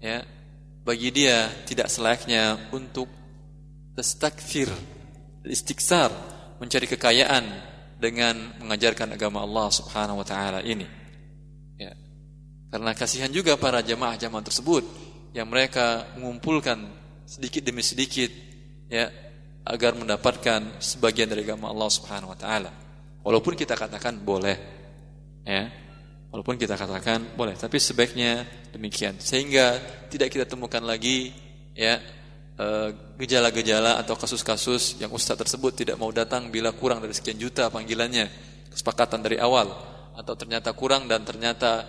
ya 0.00 0.18
bagi 0.84 1.12
dia 1.12 1.50
tidak 1.68 1.92
selayaknya 1.92 2.72
untuk 2.72 3.06
tastakfir 3.94 4.72
istiksar, 5.46 6.12
mencari 6.60 6.84
kekayaan 6.84 7.44
dengan 7.96 8.36
mengajarkan 8.60 9.16
agama 9.16 9.44
Allah 9.44 9.68
Subhanahu 9.72 10.20
wa 10.20 10.26
taala 10.26 10.60
ini. 10.64 10.84
Ya. 11.80 11.96
Karena 12.68 12.92
kasihan 12.92 13.32
juga 13.32 13.56
para 13.56 13.80
jamaah-jamaah 13.80 14.44
tersebut 14.44 14.84
yang 15.32 15.48
mereka 15.48 16.08
mengumpulkan 16.18 16.90
sedikit 17.24 17.62
demi 17.62 17.80
sedikit 17.80 18.28
ya 18.90 19.06
agar 19.64 19.92
mendapatkan 19.96 20.80
sebagian 20.80 21.28
dari 21.28 21.44
agama 21.44 21.68
Allah 21.68 21.90
Subhanahu 21.92 22.32
wa 22.32 22.38
taala. 22.38 22.72
Walaupun 23.20 23.52
kita 23.56 23.76
katakan 23.76 24.16
boleh 24.20 24.56
ya. 25.44 25.68
Walaupun 26.30 26.54
kita 26.54 26.78
katakan 26.78 27.34
boleh, 27.34 27.58
tapi 27.58 27.82
sebaiknya 27.82 28.46
demikian 28.70 29.18
sehingga 29.18 29.82
tidak 30.06 30.30
kita 30.30 30.46
temukan 30.46 30.78
lagi 30.78 31.34
ya 31.74 31.98
eh, 32.54 32.88
gejala-gejala 33.18 33.98
atau 33.98 34.14
kasus-kasus 34.14 35.02
yang 35.02 35.10
ustaz 35.10 35.34
tersebut 35.34 35.74
tidak 35.74 35.98
mau 35.98 36.14
datang 36.14 36.48
bila 36.48 36.70
kurang 36.70 37.02
dari 37.02 37.10
sekian 37.10 37.34
juta 37.34 37.66
panggilannya 37.66 38.30
kesepakatan 38.70 39.26
dari 39.26 39.42
awal 39.42 39.74
atau 40.14 40.34
ternyata 40.38 40.70
kurang 40.70 41.10
dan 41.10 41.26
ternyata 41.26 41.82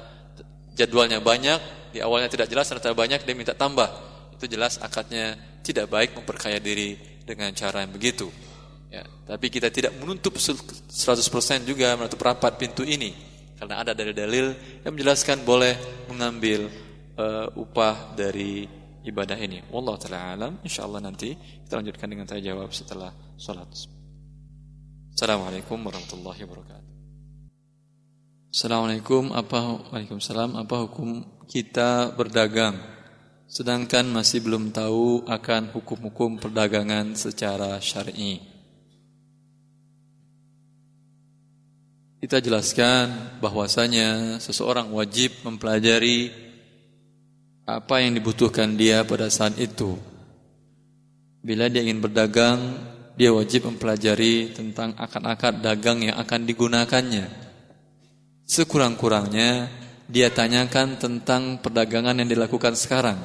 jadwalnya 0.73 1.21
banyak 1.21 1.93
di 1.93 1.99
awalnya 2.01 2.31
tidak 2.31 2.49
jelas 2.49 2.65
ternyata 2.65 2.97
banyak 2.97 3.21
dia 3.21 3.35
minta 3.37 3.53
tambah 3.53 3.89
itu 4.33 4.49
jelas 4.49 4.81
akadnya 4.81 5.37
tidak 5.61 5.85
baik 5.91 6.17
memperkaya 6.17 6.57
diri 6.57 7.10
dengan 7.31 7.55
cara 7.55 7.83
yang 7.83 7.93
begitu 7.95 8.27
ya 8.91 9.07
tapi 9.25 9.47
kita 9.47 9.71
tidak 9.71 9.95
menutup 9.97 10.35
100% 10.35 10.91
juga 11.63 11.95
menutup 11.95 12.19
rapat 12.19 12.59
pintu 12.59 12.83
ini 12.83 13.31
karena 13.61 13.77
ada 13.77 13.93
dari 13.93 14.09
dalil 14.11 14.57
yang 14.81 14.91
menjelaskan 14.97 15.45
boleh 15.45 15.77
mengambil 16.09 16.65
uh, 17.13 17.45
upah 17.53 18.17
dari 18.17 18.65
ibadah 19.05 19.37
ini. 19.37 19.61
Wallahu 19.69 20.01
taala 20.01 20.33
alam. 20.33 20.53
Insyaallah 20.65 20.97
nanti 20.97 21.37
kita 21.37 21.77
lanjutkan 21.77 22.09
dengan 22.09 22.25
tanya 22.25 22.53
jawab 22.53 22.73
setelah 22.73 23.13
salat. 23.37 23.69
Assalamualaikum 25.13 25.77
warahmatullahi 25.77 26.41
wabarakatuh. 26.41 26.89
Assalamualaikum 28.51 29.31
apa 29.31 29.79
Waalaikumsalam 29.93 30.59
apa 30.59 30.75
hukum 30.89 31.23
kita 31.47 32.11
berdagang 32.17 32.75
sedangkan 33.51 34.07
masih 34.07 34.39
belum 34.39 34.71
tahu 34.71 35.27
akan 35.27 35.75
hukum-hukum 35.75 36.39
perdagangan 36.39 37.19
secara 37.19 37.75
syar'i. 37.83 38.51
kita 42.21 42.37
jelaskan 42.37 43.09
bahwasanya 43.41 44.37
seseorang 44.37 44.93
wajib 44.93 45.41
mempelajari 45.41 46.29
apa 47.65 47.97
yang 47.97 48.13
dibutuhkan 48.13 48.77
dia 48.77 49.01
pada 49.01 49.25
saat 49.33 49.57
itu. 49.57 49.97
Bila 51.41 51.65
dia 51.65 51.81
ingin 51.81 51.97
berdagang, 51.97 52.77
dia 53.17 53.33
wajib 53.33 53.65
mempelajari 53.65 54.53
tentang 54.53 54.93
akad-akad 55.01 55.65
dagang 55.65 56.05
yang 56.05 56.13
akan 56.21 56.45
digunakannya. 56.45 57.25
Sekurang-kurangnya 58.45 59.73
dia 60.05 60.29
tanyakan 60.29 61.01
tentang 61.01 61.57
perdagangan 61.57 62.21
yang 62.21 62.29
dilakukan 62.29 62.77
sekarang. 62.77 63.17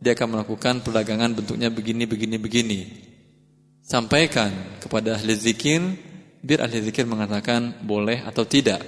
Dia 0.00 0.16
akan 0.16 0.40
melakukan 0.40 0.80
perdagangan 0.80 1.36
bentuknya 1.36 1.68
begini, 1.68 2.08
begini, 2.08 2.36
begini. 2.40 2.80
Sampaikan 3.84 4.80
kepada 4.80 5.20
ahli 5.20 5.36
zikir 5.36 5.82
biar 6.40 6.64
ahli 6.64 6.80
zikir 6.80 7.04
mengatakan 7.04 7.84
boleh 7.84 8.24
atau 8.24 8.48
tidak. 8.48 8.80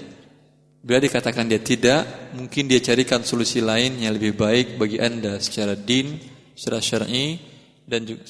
Bila 0.82 0.98
dikatakan 0.98 1.46
dia 1.46 1.62
tidak, 1.62 2.32
mungkin 2.34 2.66
dia 2.66 2.82
carikan 2.82 3.22
solusi 3.22 3.62
lain 3.62 4.02
yang 4.02 4.16
lebih 4.16 4.34
baik 4.34 4.80
bagi 4.80 4.98
anda 4.98 5.38
secara 5.38 5.78
din, 5.78 6.18
secara 6.56 6.82
syar'i 6.82 7.38
dan 7.86 8.02
juga 8.02 8.24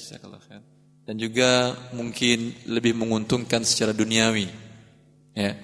dan 1.03 1.17
juga 1.19 1.75
mungkin 1.97 2.55
lebih 2.69 2.95
menguntungkan 2.95 3.67
secara 3.67 3.91
duniawi. 3.91 4.47
Ya. 5.35 5.59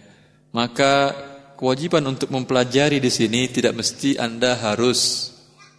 Maka 0.50 1.12
kewajiban 1.60 2.02
untuk 2.08 2.32
mempelajari 2.32 2.98
di 2.98 3.10
sini 3.12 3.46
tidak 3.46 3.76
mesti 3.78 4.18
anda 4.18 4.56
harus 4.58 5.30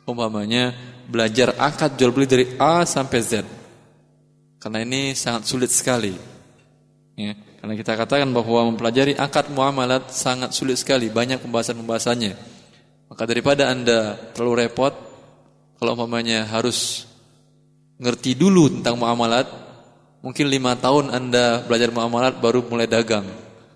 umpamanya 0.08 0.72
belajar 1.10 1.58
akad 1.58 1.98
jual 1.98 2.14
beli 2.14 2.30
dari 2.30 2.46
A 2.62 2.86
sampai 2.86 3.20
Z. 3.26 3.42
Karena 4.62 4.86
ini 4.86 5.18
sangat 5.18 5.50
sulit 5.50 5.74
sekali. 5.74 6.14
Ya. 7.18 7.34
Karena 7.60 7.76
kita 7.76 8.00
katakan 8.00 8.32
bahwa 8.32 8.72
mempelajari 8.72 9.20
akad 9.20 9.52
muamalat 9.52 10.16
sangat 10.16 10.56
sulit 10.56 10.80
sekali, 10.80 11.12
banyak 11.12 11.44
pembahasan-pembahasannya. 11.44 12.34
Maka 13.12 13.24
daripada 13.28 13.68
Anda 13.68 14.16
terlalu 14.32 14.64
repot, 14.64 14.96
kalau 15.76 15.98
umpamanya 16.00 16.48
harus 16.48 17.10
ngerti 18.00 18.40
dulu 18.40 18.80
tentang 18.80 18.96
muamalat, 18.96 19.50
mungkin 20.24 20.48
lima 20.48 20.80
tahun 20.80 21.12
Anda 21.12 21.68
belajar 21.68 21.92
muamalat 21.92 22.40
baru 22.40 22.64
mulai 22.64 22.88
dagang. 22.88 23.28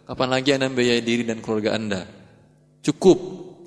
Kapan 0.07 0.29
lagi 0.31 0.55
Anda 0.55 0.71
membiayai 0.71 1.03
diri 1.03 1.27
dan 1.27 1.43
keluarga 1.43 1.75
Anda? 1.75 2.07
Cukup 2.83 3.17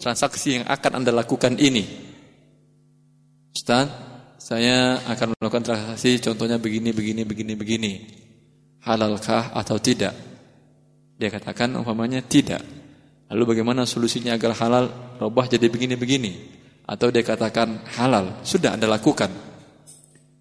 transaksi 0.01 0.61
yang 0.61 0.65
akan 0.65 1.05
Anda 1.05 1.13
lakukan 1.13 1.61
ini. 1.61 2.06
Ustaz, 3.57 3.89
saya 4.37 5.01
akan 5.09 5.33
melakukan 5.33 5.65
transaksi 5.65 6.21
contohnya 6.21 6.61
begini, 6.61 6.93
begini, 6.93 7.25
begini, 7.25 7.57
begini 7.57 7.93
halalkah 8.85 9.57
atau 9.57 9.81
tidak? 9.81 10.13
Dia 11.17 11.33
katakan 11.33 11.73
umpamanya 11.73 12.21
tidak. 12.21 12.61
Lalu 13.33 13.57
bagaimana 13.57 13.89
solusinya 13.89 14.37
agar 14.37 14.53
halal 14.61 15.17
robah 15.17 15.49
jadi 15.49 15.73
begini-begini? 15.73 16.53
Atau 16.85 17.09
dia 17.09 17.25
katakan 17.25 17.81
halal, 17.97 18.45
sudah 18.45 18.77
Anda 18.77 18.93
lakukan. 18.93 19.33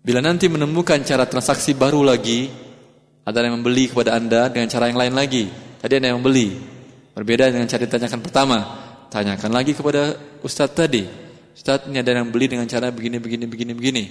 Bila 0.04 0.20
nanti 0.20 0.52
menemukan 0.52 1.00
cara 1.08 1.24
transaksi 1.24 1.72
baru 1.72 2.04
lagi, 2.04 2.52
ada 3.24 3.40
yang 3.40 3.64
membeli 3.64 3.96
kepada 3.96 4.12
Anda 4.12 4.52
dengan 4.52 4.68
cara 4.68 4.92
yang 4.92 5.00
lain 5.00 5.16
lagi. 5.16 5.48
Tadi 5.80 6.04
ada 6.04 6.12
yang 6.12 6.20
membeli. 6.20 6.52
Berbeda 7.16 7.48
dengan 7.48 7.64
cara 7.64 7.80
ditanyakan 7.80 8.20
pertama. 8.20 8.58
Tanyakan 9.08 9.56
lagi 9.56 9.72
kepada 9.72 10.20
Ustadz 10.44 10.76
tadi. 10.76 11.25
Ustadz 11.56 11.88
ini 11.88 12.04
ada 12.04 12.12
yang 12.12 12.36
beli 12.36 12.52
dengan 12.52 12.68
cara 12.68 12.92
begini, 12.92 13.16
begini, 13.24 13.48
begini, 13.48 13.72
begini. 13.72 14.04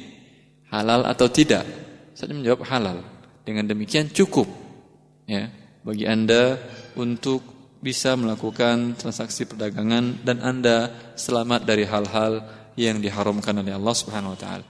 Halal 0.73 1.05
atau 1.05 1.29
tidak? 1.29 1.69
Saya 2.17 2.33
menjawab 2.33 2.65
halal. 2.73 3.05
Dengan 3.45 3.69
demikian 3.69 4.09
cukup 4.09 4.49
ya 5.29 5.53
bagi 5.85 6.09
Anda 6.09 6.57
untuk 6.97 7.45
bisa 7.85 8.17
melakukan 8.17 8.97
transaksi 8.97 9.45
perdagangan 9.45 10.25
dan 10.25 10.41
Anda 10.41 10.89
selamat 11.13 11.69
dari 11.69 11.85
hal-hal 11.85 12.41
yang 12.81 13.05
diharamkan 13.05 13.61
oleh 13.61 13.77
Allah 13.77 13.93
Subhanahu 13.93 14.33
wa 14.33 14.41
taala. 14.41 14.67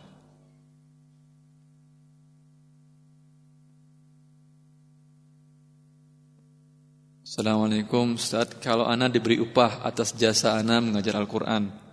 Assalamualaikum 7.22 8.18
Ustaz, 8.18 8.59
kalau 8.59 8.87
Ana 8.87 9.07
diberi 9.11 9.39
upah 9.39 9.87
atas 9.87 10.14
jasa 10.14 10.55
Ana 10.55 10.79
mengajar 10.79 11.18
Al-Quran, 11.18 11.84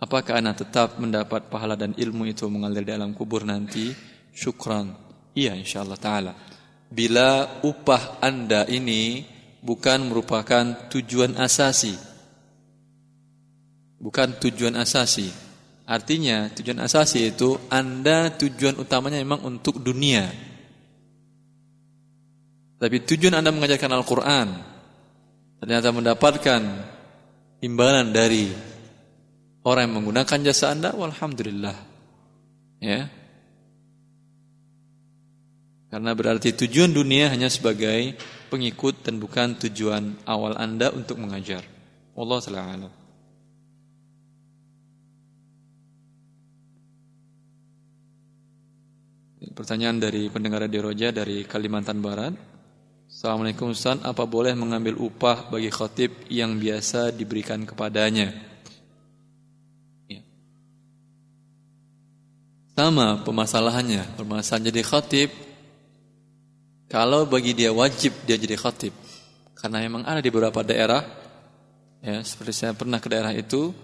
apakah 0.00 0.40
Ana 0.40 0.56
tetap 0.56 0.96
mendapat 0.96 1.52
pahala 1.52 1.76
dan 1.76 1.92
ilmu 1.94 2.26
itu 2.26 2.48
mengalir 2.48 2.82
di 2.82 2.92
alam 2.96 3.12
kubur 3.12 3.44
nanti? 3.44 3.92
Syukran. 4.32 4.96
Iya 5.36 5.54
insyaallah 5.54 6.00
taala. 6.00 6.32
Bila 6.90 7.62
upah 7.62 8.18
Anda 8.18 8.66
ini 8.66 9.22
bukan 9.62 10.10
merupakan 10.10 10.90
tujuan 10.90 11.38
asasi. 11.38 11.94
Bukan 14.00 14.40
tujuan 14.40 14.74
asasi. 14.80 15.28
Artinya 15.86 16.50
tujuan 16.50 16.80
asasi 16.82 17.30
itu 17.30 17.54
Anda 17.68 18.32
tujuan 18.34 18.80
utamanya 18.80 19.20
memang 19.20 19.44
untuk 19.46 19.78
dunia. 19.78 20.26
Tapi 22.80 22.96
tujuan 23.04 23.36
Anda 23.36 23.52
mengajarkan 23.52 23.92
Al-Qur'an 23.92 24.48
ternyata 25.60 25.92
mendapatkan 25.92 26.62
imbalan 27.60 28.08
dari 28.08 28.69
orang 29.66 29.88
yang 29.88 29.94
menggunakan 30.00 30.38
jasa 30.46 30.72
Anda, 30.72 30.94
walhamdulillah. 30.94 31.76
Ya, 32.80 33.12
karena 35.90 36.14
berarti 36.14 36.54
tujuan 36.54 36.94
dunia 36.94 37.34
hanya 37.34 37.50
sebagai 37.50 38.14
pengikut 38.46 39.02
dan 39.02 39.18
bukan 39.18 39.58
tujuan 39.58 40.22
awal 40.22 40.54
Anda 40.54 40.94
untuk 40.94 41.18
mengajar. 41.18 41.66
Allah 42.14 42.38
taala 42.38 42.90
Pertanyaan 49.50 50.00
dari 50.00 50.30
pendengar 50.32 50.64
Radio 50.64 50.88
Roja 50.88 51.12
dari 51.12 51.44
Kalimantan 51.44 52.00
Barat. 52.00 52.32
Assalamualaikum 53.10 53.76
Ustaz, 53.76 54.00
apa 54.00 54.24
boleh 54.24 54.56
mengambil 54.56 54.96
upah 54.96 55.52
bagi 55.52 55.68
khotib 55.68 56.16
yang 56.32 56.56
biasa 56.56 57.12
diberikan 57.12 57.68
kepadanya? 57.68 58.49
Sama 62.80 63.20
pemasalahannya. 63.20 64.16
Permasalahan 64.16 64.72
jadi 64.72 64.80
khotib 64.80 65.28
kalau 66.88 67.28
bagi 67.28 67.52
dia 67.52 67.68
wajib 67.76 68.08
dia 68.24 68.40
jadi 68.40 68.56
khatib. 68.56 68.96
Karena 69.52 69.84
memang 69.84 70.08
ada 70.08 70.24
di 70.24 70.32
beberapa 70.32 70.64
daerah, 70.64 71.04
ya 72.00 72.24
seperti 72.24 72.56
saya 72.56 72.72
pernah 72.72 72.96
ke 72.96 73.12
daerah 73.12 73.36
itu, 73.36 73.76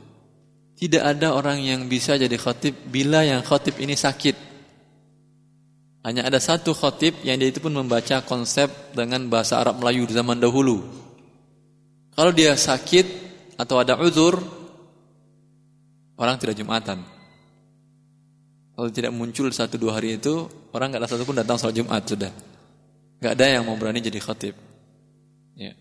tidak 0.80 1.12
ada 1.12 1.36
orang 1.36 1.61
yang 1.61 1.84
bisa 1.92 2.16
jadi 2.16 2.40
khatib 2.40 2.72
bila 2.88 3.20
yang 3.20 3.44
khatib 3.44 3.76
ini 3.84 3.92
sakit. 3.92 4.32
Hanya 6.01 6.24
ada 6.24 6.40
satu 6.40 6.72
khotib 6.72 7.20
yang 7.20 7.36
dia 7.36 7.53
itu 7.53 7.61
pun 7.61 7.76
membaca 7.76 8.24
konsep 8.24 8.97
dengan 8.97 9.28
bahasa 9.28 9.61
Arab 9.61 9.76
Melayu 9.76 10.09
di 10.09 10.16
zaman 10.16 10.40
dahulu. 10.40 10.80
Kalau 12.16 12.32
dia 12.32 12.57
sakit 12.57 13.05
atau 13.61 13.76
ada 13.76 14.01
uzur, 14.01 14.40
orang 16.16 16.40
tidak 16.40 16.57
Jumatan. 16.57 17.16
Kalau 18.77 18.93
tidak 18.93 19.09
muncul 19.16 19.49
satu 19.49 19.81
dua 19.81 19.97
hari 19.97 20.20
itu, 20.20 20.45
orang 20.77 20.93
nggak 20.93 21.01
ada 21.01 21.09
satu 21.09 21.24
pun 21.24 21.33
datang 21.33 21.57
sholat 21.57 21.81
Jumat 21.81 22.05
sudah. 22.05 22.29
Nggak 23.24 23.33
ada 23.33 23.47
yang 23.49 23.64
mau 23.64 23.81
berani 23.81 24.05
jadi 24.05 24.20
khotib. 24.20 24.53
Ya. 25.57 25.72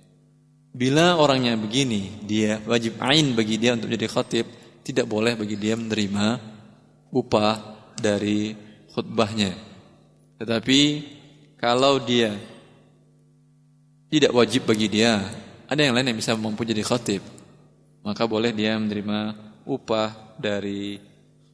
Bila 0.71 1.19
orangnya 1.19 1.59
begini, 1.59 2.23
dia 2.23 2.63
wajib 2.63 2.95
ain 3.03 3.35
bagi 3.35 3.59
dia 3.59 3.75
untuk 3.75 3.91
jadi 3.91 4.07
khotib, 4.07 4.47
tidak 4.87 5.11
boleh 5.11 5.35
bagi 5.35 5.59
dia 5.59 5.75
menerima 5.75 6.39
upah 7.11 7.55
dari 7.99 8.55
khutbahnya. 8.95 9.51
Tetapi 10.39 10.79
kalau 11.59 11.99
dia 11.99 12.31
tidak 14.07 14.31
wajib 14.31 14.71
bagi 14.71 14.87
dia, 14.87 15.19
ada 15.67 15.81
yang 15.83 15.91
lain 15.91 16.15
yang 16.15 16.19
bisa 16.23 16.31
mampu 16.39 16.63
jadi 16.63 16.79
khatib, 16.79 17.19
maka 18.07 18.23
boleh 18.23 18.55
dia 18.55 18.79
menerima 18.79 19.35
upah 19.67 20.39
dari 20.39 21.03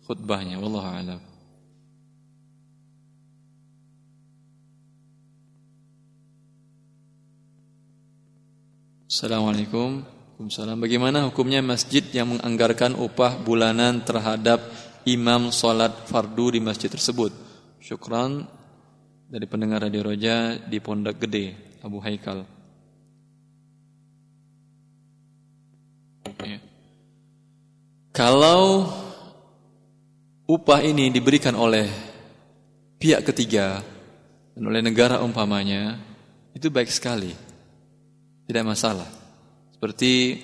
khutbahnya. 0.05 0.61
Wallahu 0.61 0.85
a'lam. 0.85 1.30
Assalamualaikum. 9.11 10.07
Waalaikumsalam. 10.07 10.79
Bagaimana 10.79 11.27
hukumnya 11.27 11.59
masjid 11.59 11.99
yang 12.15 12.31
menganggarkan 12.31 12.95
upah 12.95 13.43
bulanan 13.43 13.99
terhadap 14.07 14.63
imam 15.03 15.51
solat 15.51 16.07
fardu 16.07 16.55
di 16.55 16.63
masjid 16.63 16.87
tersebut? 16.87 17.35
Syukran 17.83 18.47
dari 19.27 19.43
pendengar 19.51 19.83
Radio 19.83 20.07
Roja 20.07 20.55
di 20.55 20.79
Pondok 20.79 21.27
Gede, 21.27 21.75
Abu 21.83 21.99
Haikal. 21.99 22.47
Ya. 26.47 26.63
Kalau 28.15 28.95
upah 30.47 30.87
ini 30.87 31.11
diberikan 31.11 31.59
oleh 31.59 31.91
pihak 32.95 33.27
ketiga 33.27 33.83
dan 34.55 34.63
oleh 34.63 34.79
negara 34.79 35.19
umpamanya, 35.19 35.99
itu 36.55 36.71
baik 36.71 36.87
sekali. 36.87 37.50
Tidak 38.51 38.67
masalah. 38.67 39.07
Seperti 39.71 40.35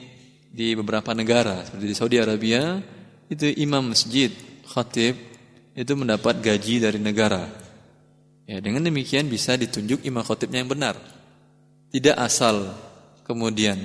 di 0.47 0.71
beberapa 0.79 1.11
negara, 1.11 1.67
seperti 1.67 1.85
di 1.91 1.95
Saudi 1.95 2.15
Arabia, 2.15 2.79
itu 3.27 3.51
imam 3.59 3.91
masjid, 3.91 4.31
khatib, 4.63 5.19
itu 5.75 5.91
mendapat 5.93 6.39
gaji 6.39 6.79
dari 6.79 6.97
negara 7.03 7.67
Ya, 8.47 8.63
dengan 8.63 8.79
demikian 8.87 9.27
bisa 9.27 9.59
ditunjuk 9.59 10.07
imam 10.07 10.23
khotibnya 10.23 10.63
yang 10.63 10.71
benar. 10.71 10.95
Tidak 11.91 12.15
asal 12.15 12.71
kemudian 13.27 13.75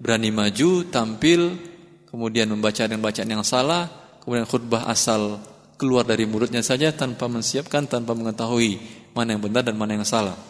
berani 0.00 0.32
maju, 0.32 0.88
tampil, 0.88 1.60
kemudian 2.08 2.48
membaca 2.48 2.88
dengan 2.88 3.04
bacaan 3.04 3.28
yang 3.28 3.44
salah, 3.44 3.84
kemudian 4.24 4.48
khutbah 4.48 4.88
asal 4.88 5.44
keluar 5.76 6.08
dari 6.08 6.24
mulutnya 6.24 6.64
saja 6.64 6.88
tanpa 6.88 7.28
menyiapkan, 7.28 7.84
tanpa 7.84 8.16
mengetahui 8.16 8.80
mana 9.12 9.36
yang 9.36 9.44
benar 9.44 9.60
dan 9.68 9.76
mana 9.76 10.00
yang 10.00 10.08
salah. 10.08 10.40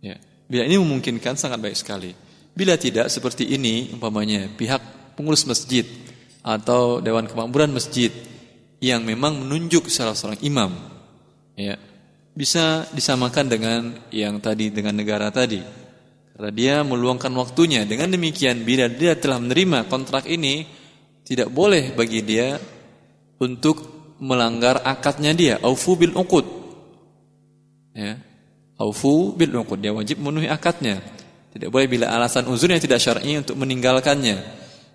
Ya. 0.00 0.16
Bila 0.44 0.62
ini 0.68 0.76
memungkinkan 0.76 1.34
sangat 1.40 1.58
baik 1.60 1.76
sekali. 1.76 2.12
Bila 2.54 2.78
tidak 2.78 3.10
seperti 3.10 3.48
ini, 3.56 3.90
umpamanya 3.96 4.46
pihak 4.46 5.14
pengurus 5.18 5.42
masjid 5.48 5.82
atau 6.44 7.00
dewan 7.00 7.26
kemakmuran 7.26 7.72
masjid 7.72 8.12
yang 8.78 9.02
memang 9.02 9.40
menunjuk 9.42 9.88
salah 9.88 10.12
seorang 10.12 10.38
imam, 10.44 10.70
ya, 11.56 11.80
bisa 12.34 12.84
disamakan 12.92 13.46
dengan 13.48 13.80
yang 14.12 14.38
tadi 14.42 14.68
dengan 14.68 14.94
negara 14.98 15.32
tadi. 15.32 15.62
Karena 16.34 16.50
dia 16.50 16.74
meluangkan 16.82 17.30
waktunya. 17.38 17.86
Dengan 17.86 18.10
demikian 18.10 18.66
bila 18.66 18.90
dia 18.90 19.14
telah 19.14 19.38
menerima 19.38 19.86
kontrak 19.86 20.26
ini 20.26 20.66
tidak 21.22 21.48
boleh 21.54 21.94
bagi 21.94 22.26
dia 22.26 22.58
untuk 23.38 23.86
melanggar 24.18 24.82
akadnya 24.82 25.30
dia. 25.30 25.54
Aufu 25.62 25.94
bil 25.94 26.10
uqud. 26.10 26.46
Ya. 27.94 28.18
Aufu 28.78 29.34
bil 29.34 29.54
uqud. 29.54 29.78
Dia 29.78 29.94
wajib 29.94 30.18
memenuhi 30.18 30.50
akadnya. 30.50 30.98
Tidak 31.54 31.70
boleh 31.70 31.86
bila 31.86 32.10
alasan 32.10 32.50
uzurnya 32.50 32.82
tidak 32.82 32.98
syar'i 32.98 33.38
untuk 33.38 33.54
meninggalkannya. 33.54 34.36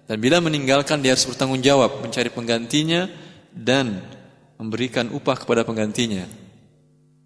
Dan 0.09 0.17
bila 0.19 0.43
meninggalkan 0.43 0.99
dia 0.99 1.15
harus 1.15 1.23
bertanggung 1.23 1.63
jawab 1.63 2.03
mencari 2.03 2.27
penggantinya 2.33 3.07
dan 3.53 4.03
memberikan 4.59 5.07
upah 5.15 5.39
kepada 5.39 5.63
penggantinya. 5.63 6.27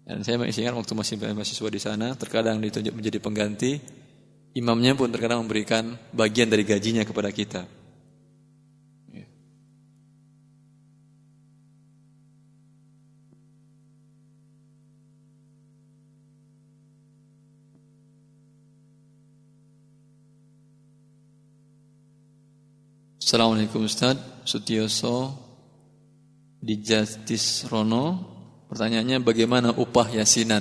Dan 0.04 0.20
saya 0.20 0.36
masih 0.36 0.68
ingat 0.68 0.76
waktu 0.76 0.92
masih 0.94 1.14
mahasiswa 1.16 1.68
di 1.72 1.80
sana, 1.80 2.12
terkadang 2.14 2.60
ditunjuk 2.60 2.92
menjadi 2.92 3.18
pengganti, 3.18 3.80
imamnya 4.52 4.92
pun 4.94 5.08
terkadang 5.08 5.42
memberikan 5.42 5.96
bagian 6.12 6.52
dari 6.52 6.62
gajinya 6.62 7.02
kepada 7.02 7.32
kita. 7.32 7.64
Assalamualaikum 23.24 23.88
Ustaz 23.88 24.20
Sutioso 24.44 25.32
di 26.60 26.76
Justice 26.84 27.64
Rono 27.72 28.20
Pertanyaannya 28.68 29.24
bagaimana 29.24 29.72
upah 29.72 30.12
yasinan? 30.12 30.60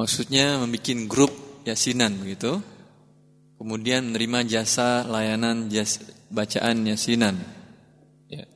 Maksudnya 0.00 0.64
membuat 0.64 0.88
grup 1.04 1.32
yasinan 1.68 2.16
begitu. 2.16 2.56
Kemudian 3.60 4.16
menerima 4.16 4.56
jasa 4.56 5.04
layanan 5.04 5.68
jas, 5.68 6.00
bacaan 6.32 6.88
yasinan. 6.88 7.36
Ya. 8.32 8.48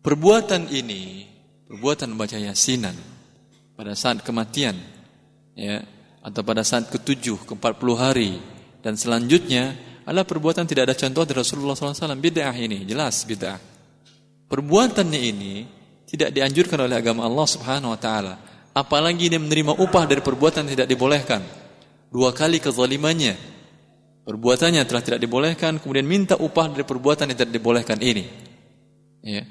Perbuatan 0.00 0.72
ini, 0.72 1.28
perbuatan 1.68 2.16
baca 2.16 2.40
yasinan 2.40 2.96
pada 3.76 3.92
saat 3.92 4.24
kematian, 4.24 4.80
ya, 5.52 5.84
atau 6.22 6.40
pada 6.46 6.62
saat 6.62 6.86
ketujuh, 6.88 7.42
ke 7.42 7.52
empat 7.58 7.82
puluh 7.82 7.98
hari 7.98 8.38
dan 8.82 8.94
selanjutnya 8.94 9.74
adalah 10.06 10.26
perbuatan 10.26 10.66
tidak 10.66 10.90
ada 10.90 10.96
contoh 10.98 11.22
dari 11.22 11.38
Rasulullah 11.38 11.78
SAW. 11.78 12.18
Bid'ah 12.18 12.54
ini, 12.58 12.82
jelas 12.82 13.22
bid'ah. 13.22 13.58
Perbuatannya 14.50 15.20
ini 15.22 15.54
tidak 16.04 16.34
dianjurkan 16.34 16.84
oleh 16.84 16.98
agama 16.98 17.24
Allah 17.24 17.46
Subhanahu 17.46 17.94
Wa 17.96 18.00
Taala. 18.02 18.34
Apalagi 18.74 19.32
dia 19.32 19.40
menerima 19.40 19.78
upah 19.80 20.04
dari 20.04 20.20
perbuatan 20.20 20.68
tidak 20.68 20.88
dibolehkan. 20.90 21.40
Dua 22.12 22.34
kali 22.36 22.60
kezalimannya. 22.60 23.38
Perbuatannya 24.22 24.82
telah 24.84 25.02
tidak 25.02 25.20
dibolehkan, 25.24 25.80
kemudian 25.82 26.06
minta 26.06 26.38
upah 26.38 26.70
dari 26.70 26.84
perbuatan 26.84 27.32
yang 27.32 27.38
tidak 27.38 27.54
dibolehkan 27.56 27.98
ini. 28.04 28.24
Ya. 29.24 29.48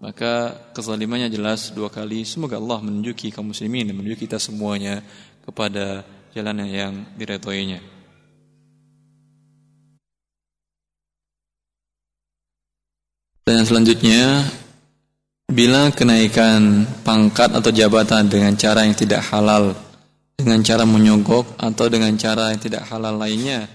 Maka 0.00 0.56
kezalimannya 0.72 1.28
jelas 1.28 1.68
dua 1.76 1.92
kali. 1.92 2.24
Semoga 2.24 2.56
Allah 2.56 2.80
menunjuki 2.80 3.28
kaum 3.28 3.52
muslimin 3.52 3.92
dan 3.92 3.94
menunjuki 4.00 4.24
kita 4.24 4.40
semuanya 4.40 5.04
kepada 5.44 6.04
jalan 6.34 6.62
yang 6.66 6.92
diretainya. 7.18 7.80
Dan 13.50 13.66
selanjutnya, 13.66 14.46
bila 15.50 15.90
kenaikan 15.90 16.86
pangkat 17.02 17.50
atau 17.50 17.74
jabatan 17.74 18.30
dengan 18.30 18.54
cara 18.54 18.86
yang 18.86 18.94
tidak 18.94 19.26
halal, 19.26 19.74
dengan 20.38 20.62
cara 20.62 20.86
menyogok 20.86 21.58
atau 21.58 21.90
dengan 21.90 22.14
cara 22.14 22.54
yang 22.54 22.62
tidak 22.62 22.86
halal 22.86 23.18
lainnya, 23.18 23.66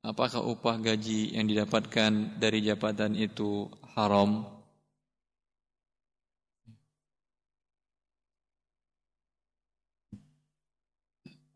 apakah 0.00 0.40
upah 0.40 0.80
gaji 0.80 1.36
yang 1.36 1.44
didapatkan 1.44 2.40
dari 2.40 2.64
jabatan 2.64 3.12
itu 3.12 3.68
haram? 3.92 4.57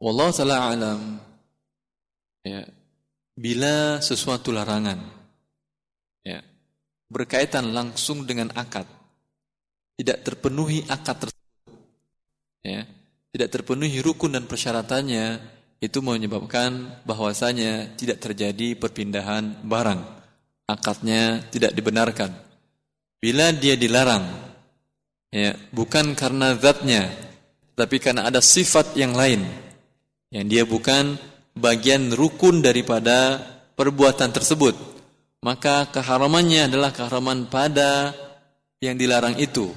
Wallah 0.03 0.34
taala 0.34 0.57
alam. 0.66 1.00
Ya. 2.42 2.66
Bila 3.38 4.03
sesuatu 4.03 4.50
larangan, 4.50 4.98
ya, 6.26 6.42
berkaitan 7.07 7.70
langsung 7.70 8.26
dengan 8.26 8.50
akad. 8.59 8.84
Tidak 9.94 10.26
terpenuhi 10.26 10.82
akad 10.90 11.16
tersebut. 11.22 11.78
Ya, 12.66 12.82
tidak 13.30 13.48
terpenuhi 13.55 14.03
rukun 14.03 14.34
dan 14.34 14.44
persyaratannya 14.50 15.38
itu 15.78 15.98
menyebabkan 16.03 17.03
bahwasanya 17.07 17.94
tidak 17.94 18.20
terjadi 18.20 18.74
perpindahan 18.74 19.62
barang. 19.64 20.03
Akadnya 20.66 21.46
tidak 21.48 21.72
dibenarkan. 21.78 22.34
Bila 23.22 23.55
dia 23.55 23.78
dilarang, 23.78 24.26
ya, 25.30 25.55
bukan 25.70 26.18
karena 26.18 26.59
zatnya, 26.59 27.07
tapi 27.78 28.03
karena 28.03 28.26
ada 28.28 28.42
sifat 28.42 28.98
yang 28.98 29.14
lain 29.14 29.71
yang 30.32 30.48
dia 30.48 30.64
bukan 30.64 31.20
bagian 31.52 32.10
rukun 32.16 32.64
daripada 32.64 33.38
perbuatan 33.76 34.32
tersebut 34.32 34.92
maka 35.42 35.90
keharamannya 35.90 36.70
adalah 36.70 36.94
keharaman 36.94 37.50
pada 37.50 38.14
yang 38.78 38.94
dilarang 38.94 39.34
itu, 39.42 39.74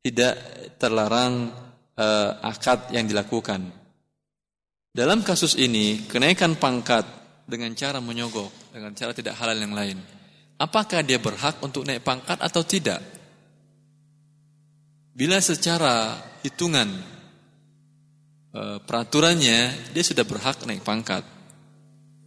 tidak 0.00 0.36
terlarang 0.80 1.52
uh, 1.96 2.30
akad 2.40 2.88
yang 2.88 3.04
dilakukan. 3.04 3.68
Dalam 4.96 5.20
kasus 5.20 5.60
ini, 5.60 6.08
kenaikan 6.08 6.56
pangkat 6.56 7.04
dengan 7.44 7.76
cara 7.76 8.00
menyogok, 8.00 8.72
dengan 8.72 8.96
cara 8.96 9.12
tidak 9.12 9.36
halal 9.36 9.60
yang 9.60 9.76
lain. 9.76 10.00
Apakah 10.56 11.04
dia 11.04 11.20
berhak 11.20 11.60
untuk 11.60 11.84
naik 11.84 12.00
pangkat 12.00 12.40
atau 12.40 12.64
tidak? 12.64 13.04
Bila 15.12 15.36
secara 15.44 16.16
hitungan 16.40 16.88
peraturannya 18.54 19.90
dia 19.90 20.04
sudah 20.06 20.22
berhak 20.22 20.62
naik 20.62 20.86
pangkat. 20.86 21.26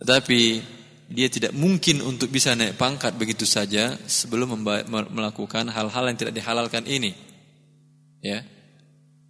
Tetapi 0.03 0.41
dia 1.07 1.27
tidak 1.31 1.55
mungkin 1.55 2.03
untuk 2.03 2.27
bisa 2.27 2.51
naik 2.51 2.75
pangkat 2.75 3.15
begitu 3.15 3.47
saja 3.47 3.95
sebelum 4.03 4.59
melakukan 5.15 5.71
hal-hal 5.71 6.03
yang 6.11 6.17
tidak 6.19 6.35
dihalalkan 6.35 6.83
ini. 6.83 7.15
Ya. 8.19 8.43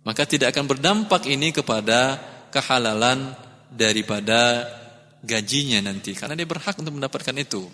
Maka 0.02 0.26
tidak 0.26 0.56
akan 0.56 0.66
berdampak 0.66 1.30
ini 1.30 1.54
kepada 1.54 2.18
kehalalan 2.50 3.38
daripada 3.70 4.66
gajinya 5.22 5.84
nanti 5.84 6.18
karena 6.18 6.34
dia 6.34 6.50
berhak 6.50 6.74
untuk 6.82 6.98
mendapatkan 6.98 7.36
itu. 7.38 7.70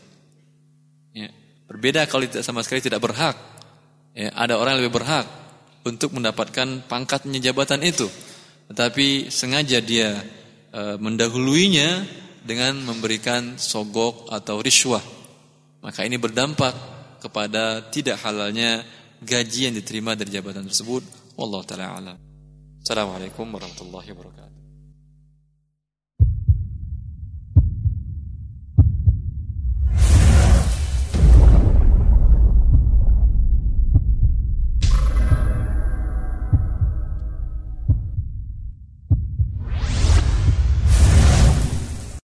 Ya. 1.16 1.32
Berbeda 1.72 2.04
kalau 2.12 2.28
tidak 2.28 2.44
sama 2.44 2.60
sekali 2.60 2.84
tidak 2.84 3.00
berhak. 3.00 3.40
Ya, 4.14 4.30
ada 4.36 4.60
orang 4.60 4.78
yang 4.78 4.86
lebih 4.86 5.00
berhak 5.00 5.26
untuk 5.88 6.12
mendapatkan 6.12 6.86
pangkatnya 6.92 7.40
jabatan 7.40 7.82
itu. 7.88 8.12
Tetapi 8.74 9.30
sengaja 9.30 9.78
dia 9.86 10.18
e, 10.74 10.98
mendahuluinya 10.98 12.02
dengan 12.42 12.82
memberikan 12.82 13.62
sogok 13.62 14.34
atau 14.34 14.66
riswah. 14.66 15.06
Maka 15.86 16.02
ini 16.10 16.18
berdampak 16.18 16.74
kepada 17.22 17.86
tidak 17.94 18.18
halalnya 18.26 18.82
gaji 19.22 19.70
yang 19.70 19.78
diterima 19.78 20.18
dari 20.18 20.34
jabatan 20.34 20.66
tersebut. 20.66 21.06
Wallahu 21.38 21.62
taala 21.70 21.94
alam. 22.02 22.18
Assalamualaikum 22.82 23.46
warahmatullahi 23.46 24.10
wabarakatuh. 24.10 24.63